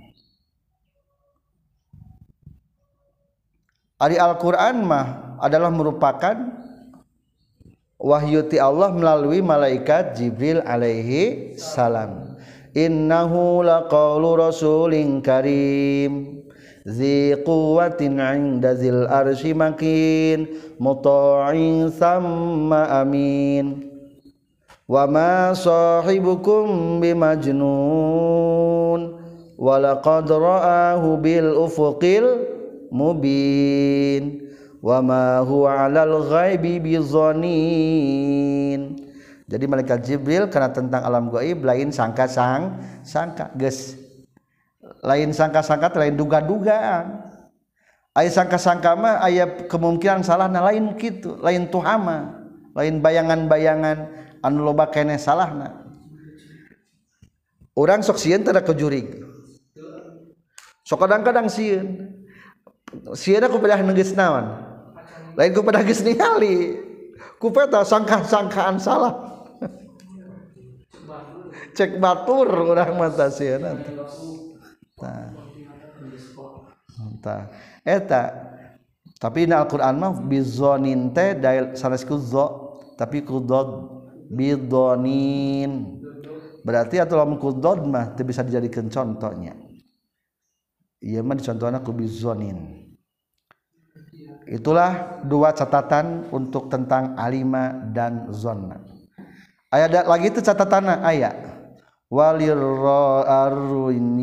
[3.96, 6.36] Ari Al-Qur'an mah adalah merupakan
[7.96, 12.36] wahyuti Allah melalui malaikat Jibril alaihi salam.
[12.76, 16.35] Innahu laqaulu rasulin karim
[16.86, 20.46] zi quwwatin 'inda zil arsy makin
[20.78, 23.90] muta'in samma amin.
[24.86, 29.00] Wa ma sahibukum bimajnun.
[29.58, 32.46] Wa laqad ra'ahu bil ufuqil
[32.94, 34.46] mubin.
[34.78, 38.06] Wa ma huwa 'alal ghaibi bizanin
[39.46, 43.94] jadi malaikat Jibril karena tentang alam gaib lain sangka sang sangka guys
[45.06, 47.30] lain sangka-sangka lain duga-dugaan.
[48.16, 54.08] Aya sangka-sangka mah aya kemungkinan salahna lain gitu lain tuhama lain bayangan-bayangan
[54.40, 55.84] anu loba kene salahna
[57.76, 59.26] orang sok sieun teu kejurig
[60.86, 62.14] sok kadang-kadang sieun.
[63.18, 64.46] Sieun aku pedah negeus naon?
[65.34, 66.78] Lain ku pedah geus ningali.
[67.42, 69.12] Ku peta sangka-sangkaan salah.
[71.76, 73.60] Cek batur orang mata sieun.
[73.60, 73.92] nanti
[74.96, 75.28] Nah.
[77.84, 78.22] eta
[79.20, 83.92] tapi na Alquran mah bizonin teh dail sanesku zo tapi kudod
[84.32, 86.00] bidonin.
[86.64, 89.52] Berarti atau lamun kudod mah teu bisa dijadikan contohnya.
[91.04, 92.88] Ieu mah dicontohna ku bizonin.
[94.48, 98.96] Itulah dua catatan untuk tentang alima dan zona
[99.76, 101.34] ayat lagi itu catatannya ayat
[102.06, 102.60] walir
[103.26, 104.22] arruin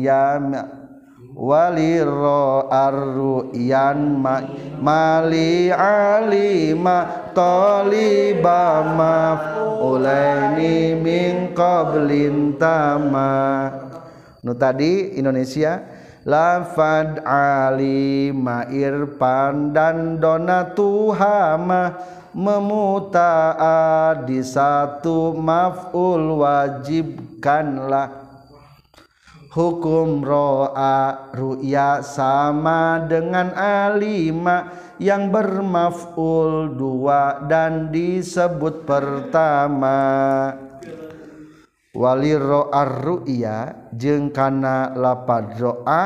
[1.34, 4.38] waliro arruyan ma
[4.78, 8.86] mali alima toliba
[9.82, 13.68] ulaini min qablin tama.
[14.44, 15.82] Nu tadi Indonesia
[16.22, 21.98] lafad alima irpan dan dona tuhama
[22.34, 23.56] memuta
[24.26, 26.38] di satu maf'ul
[27.44, 28.08] wajibkanlah
[29.52, 40.00] hukum ro'a ru'ya sama dengan alima yang bermaf'ul dua dan disebut pertama.
[41.94, 43.56] Wali ro'a ru'ya
[43.92, 46.04] jeung kana lapad ro'a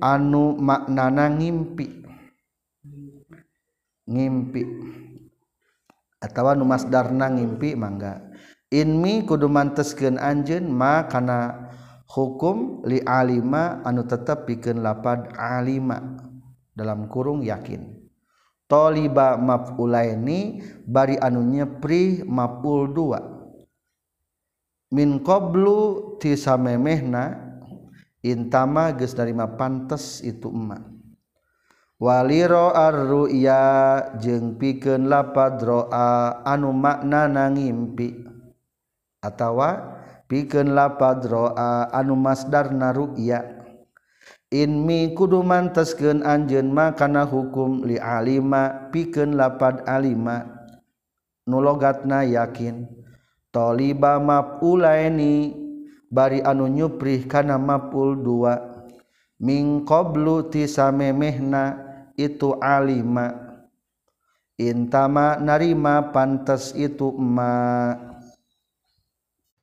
[0.00, 1.86] anu maknana ngimpi.
[4.08, 4.62] Ngimpi.
[6.16, 8.25] Atau nu masdarna ngimpi mangga
[8.70, 11.70] inmi kudu manteskeun anjeun ma kana
[12.10, 16.02] hukum li alima anu tetep pikeun lapad alima
[16.74, 17.94] dalam kurung yakin.
[18.66, 23.20] Toliba maf'ulaini bari anu nyepri maf'ul dua.
[24.90, 27.46] Min qablu ti samemehna
[28.26, 30.82] intama geus narima pantes itu emak.
[32.02, 33.62] Waliro arruya
[34.18, 38.35] jeung pikeun lapad roa anu makna ngimpi.
[39.26, 39.98] atawa
[40.30, 43.42] pikeun lapad roa anu masdarna ru'ya.
[44.46, 50.46] Inmi kudu manteskeun anjeun ma kana hukum li alima pikeun lapad alima.
[51.50, 52.86] Nu logatna yakin
[53.50, 55.54] taliba maf'ulaini
[56.10, 58.54] bari anu nyuprih kana maf'ul dua.
[59.36, 61.76] Min qablu tisamemehna
[62.16, 63.36] itu alima.
[64.56, 68.15] Intama narima pantas itu emak.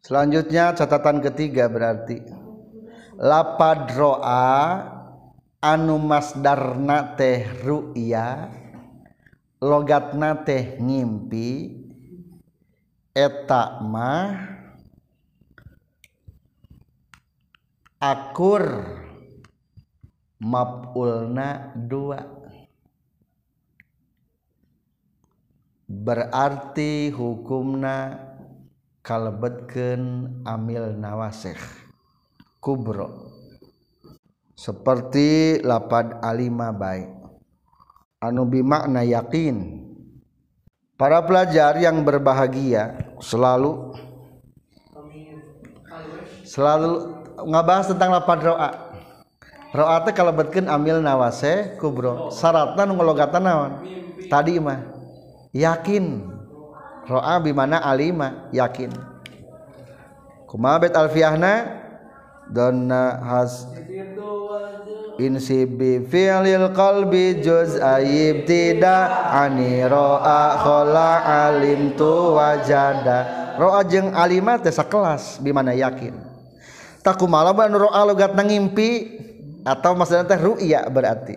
[0.04, 2.20] Selanjutnya catatan ketiga berarti.
[3.16, 4.52] Lapad roa
[5.64, 8.52] anu masdarna teh ru'ya
[9.64, 11.80] logatna teh ngimpi
[13.16, 14.60] eta mah
[18.04, 18.66] akur
[20.44, 22.44] mapulna dua.
[25.88, 28.18] Berarti hukumna
[29.04, 31.60] kalebetkeun amil nawasih.
[32.64, 33.36] Kubro.
[34.56, 37.12] Seperti lapad alima baik
[38.24, 39.84] anu bimakna yakin.
[40.96, 43.92] Para pelajar yang berbahagia selalu
[46.48, 46.92] selalu
[47.44, 48.70] ngabahas tentang lapad roa.
[49.74, 52.32] Roa teh kalebetkeun amil nawasih kubro.
[52.32, 53.72] Syaratna nu ngelogatan naon?
[54.32, 54.80] Tadi mah.
[55.52, 56.33] Yakin
[57.08, 58.92] roa bimana alima yakin.
[60.48, 61.82] Kumaha bet alfiahna
[62.52, 63.66] donna has
[65.18, 71.12] insi bi fi'lil qalbi juz ayib tidak ani roa khola
[71.50, 73.54] alim tu wajada.
[73.58, 76.14] Roa jeung alima teh sakelas bimana yakin.
[77.02, 79.22] Tak kumaha ban roa logat ngimpi
[79.66, 81.36] atau maksudnya teh ru'ya berarti.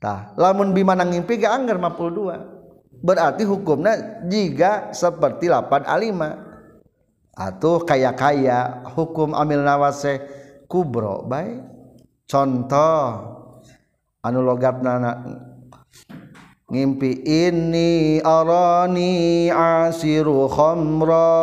[0.00, 2.53] Tah lamun bimana ngimpi gak anggar 52
[3.04, 6.40] berarti hukumnya jika seperti lapan alima
[7.36, 10.24] atau kaya-kaya hukum amil nawase
[10.64, 11.60] kubro baik.
[12.24, 13.04] Contoh
[14.24, 15.20] anu logatna
[16.72, 21.36] ngimpi ini arani asiru khamra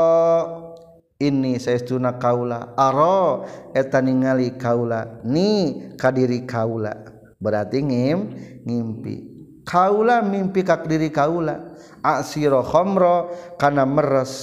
[1.21, 2.73] ini saestuna kaula.
[2.73, 3.45] Aro
[3.77, 5.21] eta ningali kaula.
[5.21, 6.97] Ni kadiri kaula.
[7.37, 8.19] Berarti ngim
[8.65, 9.30] ngimpi
[9.71, 14.33] kaula mimpi kak diri kaula asirokhommro karena meres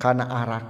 [0.00, 0.64] karena arak.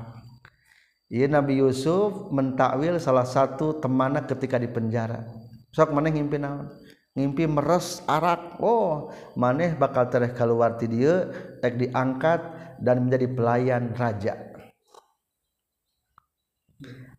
[1.06, 5.22] Iya Nabi Yusuf mentakwil salah satu temannya ketika di penjara.
[5.70, 6.66] Sok mana ngimpi naon?
[7.14, 8.58] Ngimpi meres arak.
[8.58, 11.30] Oh maneh bakal tereh keluar ti dia
[11.62, 12.42] tek diangkat
[12.82, 14.34] dan menjadi pelayan raja.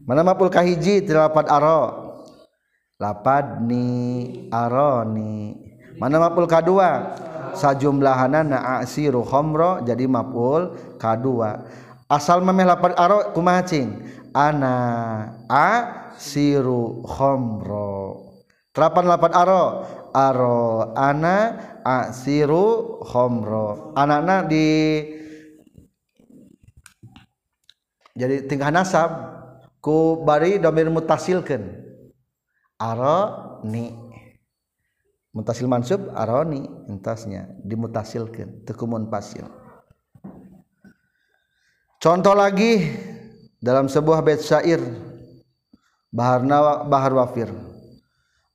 [0.03, 2.11] Mana mapul kahiji tilapat aro.
[3.01, 3.87] Lapad ni
[4.53, 5.70] aroni
[6.01, 7.13] mana mapul kadua?
[7.53, 11.61] Sajumlahanana asiru khomro jadi mapul kadua.
[12.09, 14.01] Asal memeh lapar aro kumacing
[14.33, 14.75] ana
[15.45, 15.69] a
[16.17, 18.17] siru khomro.
[18.73, 19.63] Terapan lapan aro?
[20.09, 21.37] Aro ana
[21.85, 23.93] a siru khomro.
[23.93, 24.67] Anak di
[28.17, 29.09] jadi tingkah nasab
[29.79, 31.63] ku bari domir mutasilkan
[32.75, 33.19] aro
[33.63, 34.10] ni
[35.31, 39.47] mutasil mansub aroni entasnya dimutasilkan tekumun pasil.
[42.01, 42.81] Contoh lagi
[43.61, 44.81] dalam sebuah bait syair
[46.11, 46.43] Bahar
[46.91, 47.47] Bahar Wafir.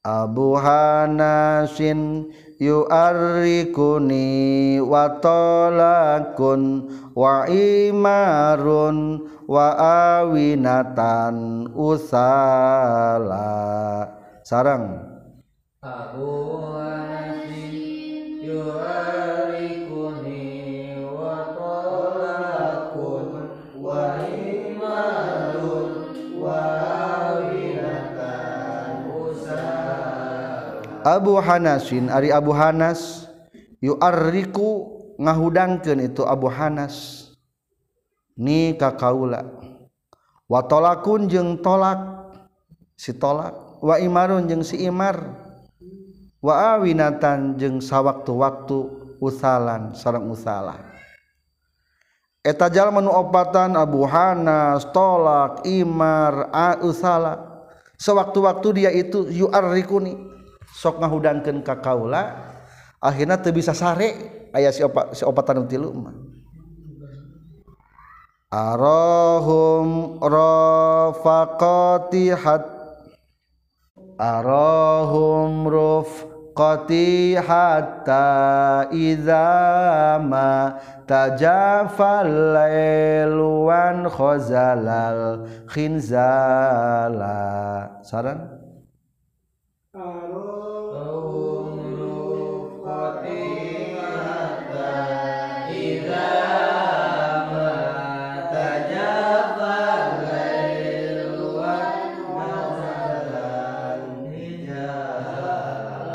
[0.06, 2.30] Abu Hanasin
[2.62, 4.22] yu'arrikuni
[4.78, 6.86] wa talakun
[7.16, 9.66] wa imarun wa
[10.20, 13.48] awinatan usala.
[14.46, 15.15] Sarang
[15.86, 17.46] أبو أنس
[18.42, 20.36] يهلكني
[31.06, 33.30] Abu Hanasin Ari Abu Hanas
[33.78, 37.30] yuarriku ngahudangkeun itu Abu Hanas.
[38.34, 39.46] Ni ka kaula.
[40.50, 42.02] Wa tolakun jeung tolak
[42.98, 43.54] si tolak.
[43.78, 45.45] Wa imarun jeung si imar.
[46.46, 48.78] waawinatan jeung sawwaktu-waktu
[49.18, 50.78] usalan sarang usala
[52.46, 56.54] etajal menu opatan Abu Hanas tolak Imar
[56.86, 57.56] usala
[57.96, 60.14] sewaktu-waktu dia itu yuarrikuni.
[60.76, 62.36] Sok ngahudankeun ka kaula
[63.00, 64.36] akhirnya teu bisa sare.
[64.52, 66.16] Aya si, opa, si opatan tilu mah.
[68.48, 71.52] Arahum rafaqati
[72.32, 72.64] hat
[74.16, 76.24] arahum ruf
[76.56, 80.72] qati hatta idza ma
[81.04, 82.24] tajafal
[82.56, 83.68] lailu
[84.08, 87.36] khozalal khinzala
[88.00, 88.55] sarang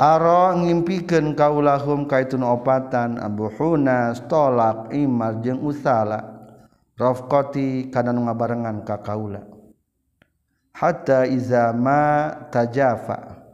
[0.02, 6.42] saran ngimpikan kaulahum kaitun opatan Abu Hunas tolak imar jeung usala.
[6.98, 9.46] Rafqati kana nu ngabarengan ka kaula.
[10.74, 13.46] Hatta iza ma tajafa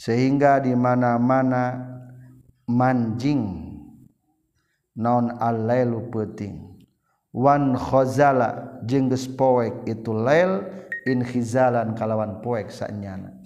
[0.00, 1.84] sehingga di mana-mana
[2.64, 3.68] manjing.
[4.96, 6.08] Non al-lailu
[7.36, 10.64] wan khazala jeung geus poek itu lail
[11.04, 13.39] in khizalan kalawan poek sanyana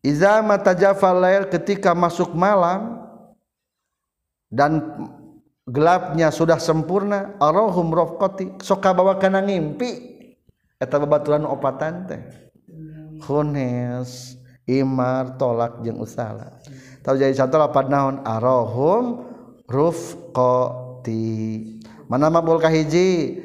[0.00, 3.04] Iza matajafal lail ketika masuk malam
[4.48, 4.80] dan
[5.68, 10.24] gelapnya sudah sempurna arahum rafqati soka bawa kana ngimpi
[10.80, 12.22] eta babatulan opatan teh.
[13.20, 16.56] Khunes imar tolak jeung usala.
[17.04, 18.16] Tahu jadi satu lapan naon?
[18.24, 19.28] Arahum
[19.70, 21.28] rufqati
[22.10, 23.38] mana mabul kahiji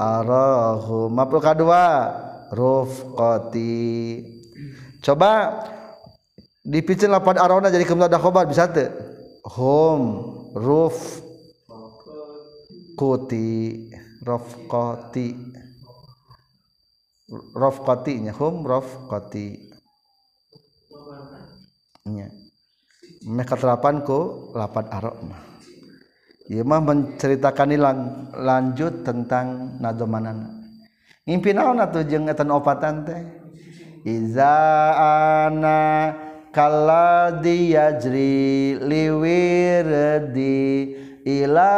[0.00, 2.16] arahum mabul kadua
[2.54, 4.24] rufqati
[5.04, 5.32] coba
[6.66, 8.90] dipicin lapan arona jadi kemudian khobar bisa teu
[9.46, 10.02] hum
[10.58, 11.22] ruf
[12.98, 13.86] kuti
[14.26, 15.38] rafqati
[17.54, 19.46] rafqati nya hum rafqati
[22.10, 22.26] nya
[23.22, 25.42] mereka terapan ku lapan arok mah
[26.46, 30.46] Ieu mah menceritakan lang, lanjut tentang nadomanana.
[31.26, 33.18] Ngimpi naon atuh jeung etan opatan teh?
[34.06, 34.54] Iza
[34.94, 36.14] ana
[36.56, 40.64] kalladhi yajri liwirdi
[41.28, 41.76] ila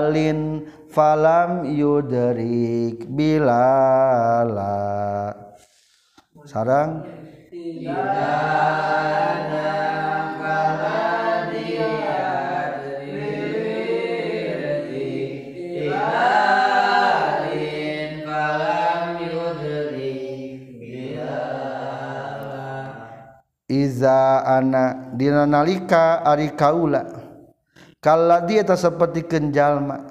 [0.00, 4.72] alin falam yudrik bilala.
[6.48, 7.04] Sarang
[24.00, 27.04] Idana dinalika ari kaula.
[28.00, 30.08] Kala dia tak seperti kenjalma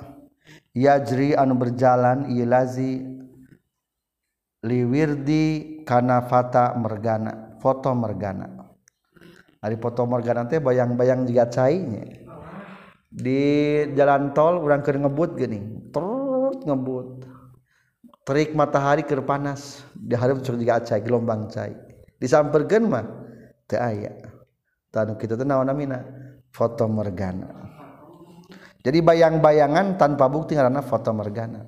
[0.77, 3.01] yajri anu berjalan ilazi
[4.61, 8.69] liwirdi kana fata mergana foto mergana.
[9.57, 12.29] Hari foto mergana teh bayang-bayang juga cairnya
[13.09, 13.41] di
[13.97, 17.25] jalan tol orang ke ngebut gini terus ngebut.
[18.21, 21.73] Terik matahari ke panas di hari juga cai gelombang cai.
[22.21, 23.28] Disamperkan mah
[23.69, 24.17] teu aya.
[24.89, 26.01] Tanu kita teh naon namina?
[26.49, 27.69] Foto mergana
[28.79, 31.67] jadi bayang-bayangan tanpa bukti karena foto mergana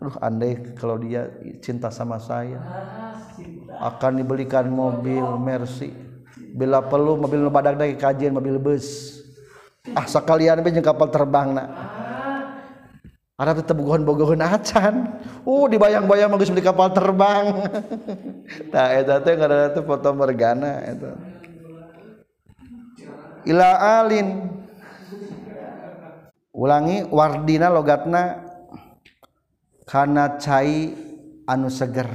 [0.00, 1.30] Aduh, andai kalau dia
[1.62, 2.58] cinta sama saya
[3.78, 5.94] akan dibelikan mobil Mercy.
[6.50, 9.20] Bila perlu mobil badak dari kajian mobil bus.
[9.94, 11.68] Ah sekalian be kapal terbang nak
[13.44, 15.20] Arab tetap bukan bogohan acan.
[15.44, 17.44] Uh dibayang-bayang bagus di kapal terbang.
[18.72, 21.10] Nah itu teh nggak ada tuh foto mergana itu.
[23.52, 24.48] Ila alin.
[26.56, 28.40] Ulangi wardina logatna
[29.84, 30.96] karena cai
[31.44, 32.08] anu seger.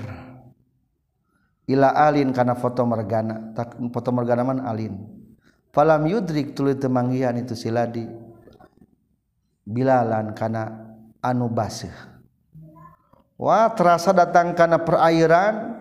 [1.70, 3.54] Ila alin karena foto mergana.
[3.54, 4.98] Tak foto mergana man alin.
[5.70, 8.10] Falam yudrik tuluy temanggihan itu siladi
[9.70, 10.89] bilalan karena
[11.20, 11.92] anu basih
[13.40, 15.80] Wah terasa datang karena perairan.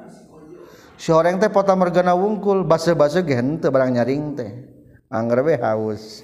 [0.94, 4.50] Sioreng teh pota mergana wungkul basah-basah gen teh barang nyaring teh.
[5.10, 6.22] Anggar we haus.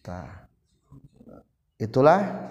[0.00, 0.48] Tah
[1.76, 2.48] itulah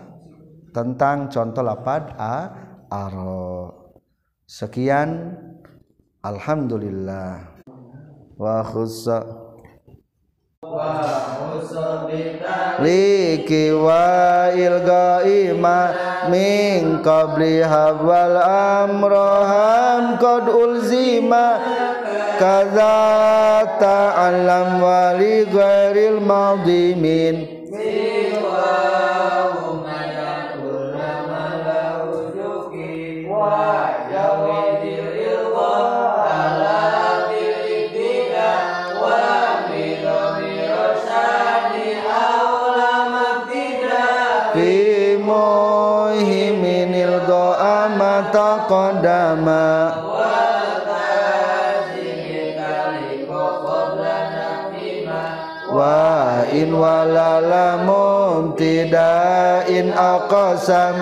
[0.70, 2.54] tentang contoh lapad a
[2.94, 3.74] aro.
[4.46, 5.34] Sekian.
[6.22, 7.58] Alhamdulillah.
[8.38, 9.45] Wa khussa
[12.84, 15.78] liki wa ilgaima
[16.30, 18.36] min qabli hawal
[18.84, 21.46] amroham qad ulzima
[22.40, 27.55] kaza ta'allam wali ghairil madimin
[58.86, 60.98] mumtidain aqsam.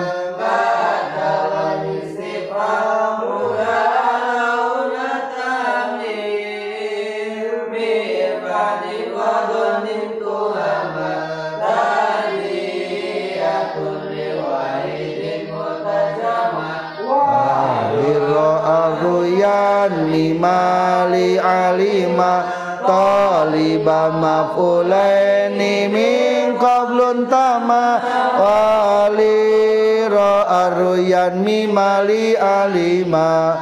[20.44, 22.44] Mali alima
[22.84, 27.98] taliba mafulaini min qablun tama
[28.40, 33.56] waliro aryan mimali alima.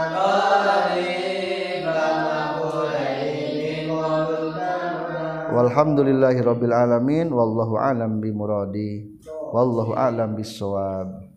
[5.53, 9.05] Walhamdulillahi rabbil alamin wallahu alam bi muradi
[9.53, 11.32] wallahu alam bisawab